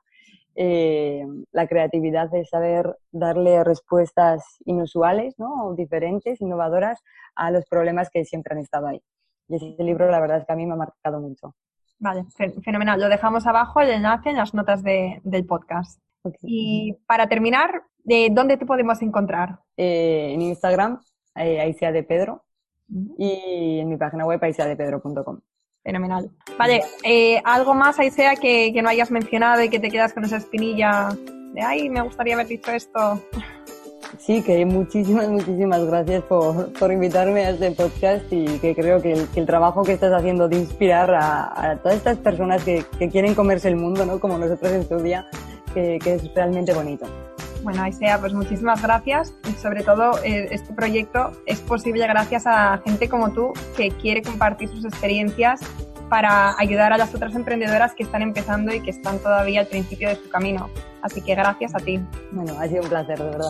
Eh, 0.56 1.26
la 1.52 1.68
creatividad 1.68 2.34
es 2.34 2.50
saber 2.50 2.98
darle 3.12 3.64
respuestas 3.64 4.44
inusuales, 4.66 5.36
¿no? 5.38 5.74
diferentes, 5.76 6.40
innovadoras 6.42 7.04
a 7.36 7.52
los 7.52 7.66
problemas 7.66 8.10
que 8.10 8.24
siempre 8.24 8.56
han 8.56 8.62
estado 8.62 8.88
ahí. 8.88 9.02
Y 9.48 9.56
ese 9.56 9.84
libro, 9.84 10.10
la 10.10 10.20
verdad 10.20 10.38
es 10.38 10.46
que 10.46 10.54
a 10.54 10.56
mí 10.56 10.66
me 10.66 10.74
ha 10.74 10.78
marcado 10.78 11.20
mucho. 11.20 11.54
Vale, 12.00 12.26
fenomenal. 12.64 13.00
Lo 13.00 13.10
dejamos 13.10 13.48
abajo, 13.48 13.80
el 13.80 13.90
enlace 13.90 14.30
en 14.30 14.38
las 14.38 14.54
notas 14.54 14.84
del 14.84 15.46
podcast. 15.46 16.00
Y 16.42 16.94
para 17.06 17.28
terminar, 17.28 17.84
¿de 18.04 18.30
¿dónde 18.32 18.58
te 18.58 18.66
podemos 18.66 19.02
encontrar? 19.02 19.60
Eh, 19.78 20.32
en 20.34 20.42
Instagram, 20.42 21.02
eh, 21.36 21.76
de 21.80 22.04
Pedro, 22.04 22.44
y 23.18 23.80
en 23.80 23.90
mi 23.90 23.98
página 23.98 24.26
web, 24.26 24.44
aiseadepedro.com. 24.44 25.40
Fenomenal. 25.86 26.32
Vale, 26.58 26.82
eh, 27.04 27.40
¿algo 27.46 27.76
más, 27.76 28.00
Aisea, 28.00 28.36
que, 28.36 28.74
que 28.74 28.82
no 28.82 28.90
hayas 28.90 29.12
mencionado 29.12 29.62
y 29.62 29.70
que 29.70 29.80
te 29.80 29.92
quedas 29.92 30.14
con 30.14 30.26
esa 30.26 30.38
espinilla 30.38 31.10
de, 31.54 31.62
ay, 31.62 31.90
me 31.90 32.02
gustaría 32.02 32.34
haber 32.34 32.48
dicho 32.48 32.72
esto? 32.72 33.22
Sí, 34.20 34.42
que 34.44 34.66
muchísimas, 34.66 35.28
muchísimas 35.28 35.84
gracias 35.84 36.24
por, 36.24 36.72
por 36.74 36.92
invitarme 36.92 37.46
a 37.46 37.50
este 37.50 37.72
podcast 37.72 38.24
y 38.32 38.46
que 38.60 38.74
creo 38.74 39.02
que 39.02 39.12
el, 39.12 39.46
trabajo 39.46 39.84
que 39.84 39.94
estás 39.94 40.14
haciendo 40.14 40.48
de 40.48 40.58
inspirar 40.58 41.14
a, 41.14 41.78
todas 41.82 41.98
estas 41.98 42.18
personas 42.20 42.64
que, 42.64 42.86
que, 42.98 43.10
quieren 43.10 43.36
comerse 43.36 43.68
el 43.68 43.76
mundo, 43.76 44.06
¿no? 44.06 44.20
Como 44.20 44.38
nosotros 44.38 44.72
en 44.72 44.88
su 44.88 44.98
día, 45.02 45.28
que 45.74 46.00
es 46.06 46.34
realmente 46.34 46.74
bonito. 46.74 47.06
Bueno, 47.66 47.82
Aisea, 47.82 48.20
pues 48.20 48.32
muchísimas 48.32 48.80
gracias 48.84 49.34
y 49.50 49.54
sobre 49.54 49.82
todo 49.82 50.24
eh, 50.24 50.50
este 50.52 50.72
proyecto 50.72 51.32
es 51.48 51.62
posible 51.62 52.06
gracias 52.06 52.46
a 52.46 52.80
gente 52.86 53.10
como 53.10 53.34
tú 53.34 53.54
que 53.76 53.90
quiere 53.90 54.22
compartir 54.22 54.70
sus 54.70 54.86
experiencias 54.86 55.62
para 56.08 56.54
ayudar 56.60 56.94
a 56.94 56.98
las 57.00 57.16
otras 57.16 57.34
emprendedoras 57.34 57.96
que 57.96 58.04
están 58.04 58.22
empezando 58.22 58.72
y 58.72 58.82
que 58.82 58.92
están 58.92 59.18
todavía 59.18 59.62
al 59.62 59.66
principio 59.66 60.10
de 60.10 60.16
su 60.16 60.30
camino. 60.30 60.70
Así 61.02 61.24
que 61.24 61.34
gracias 61.34 61.74
a 61.74 61.80
ti. 61.80 62.00
Bueno, 62.32 62.56
ha 62.60 62.68
sido 62.68 62.84
un 62.84 62.90
placer, 62.90 63.18
de 63.18 63.26
verdad. 63.26 63.50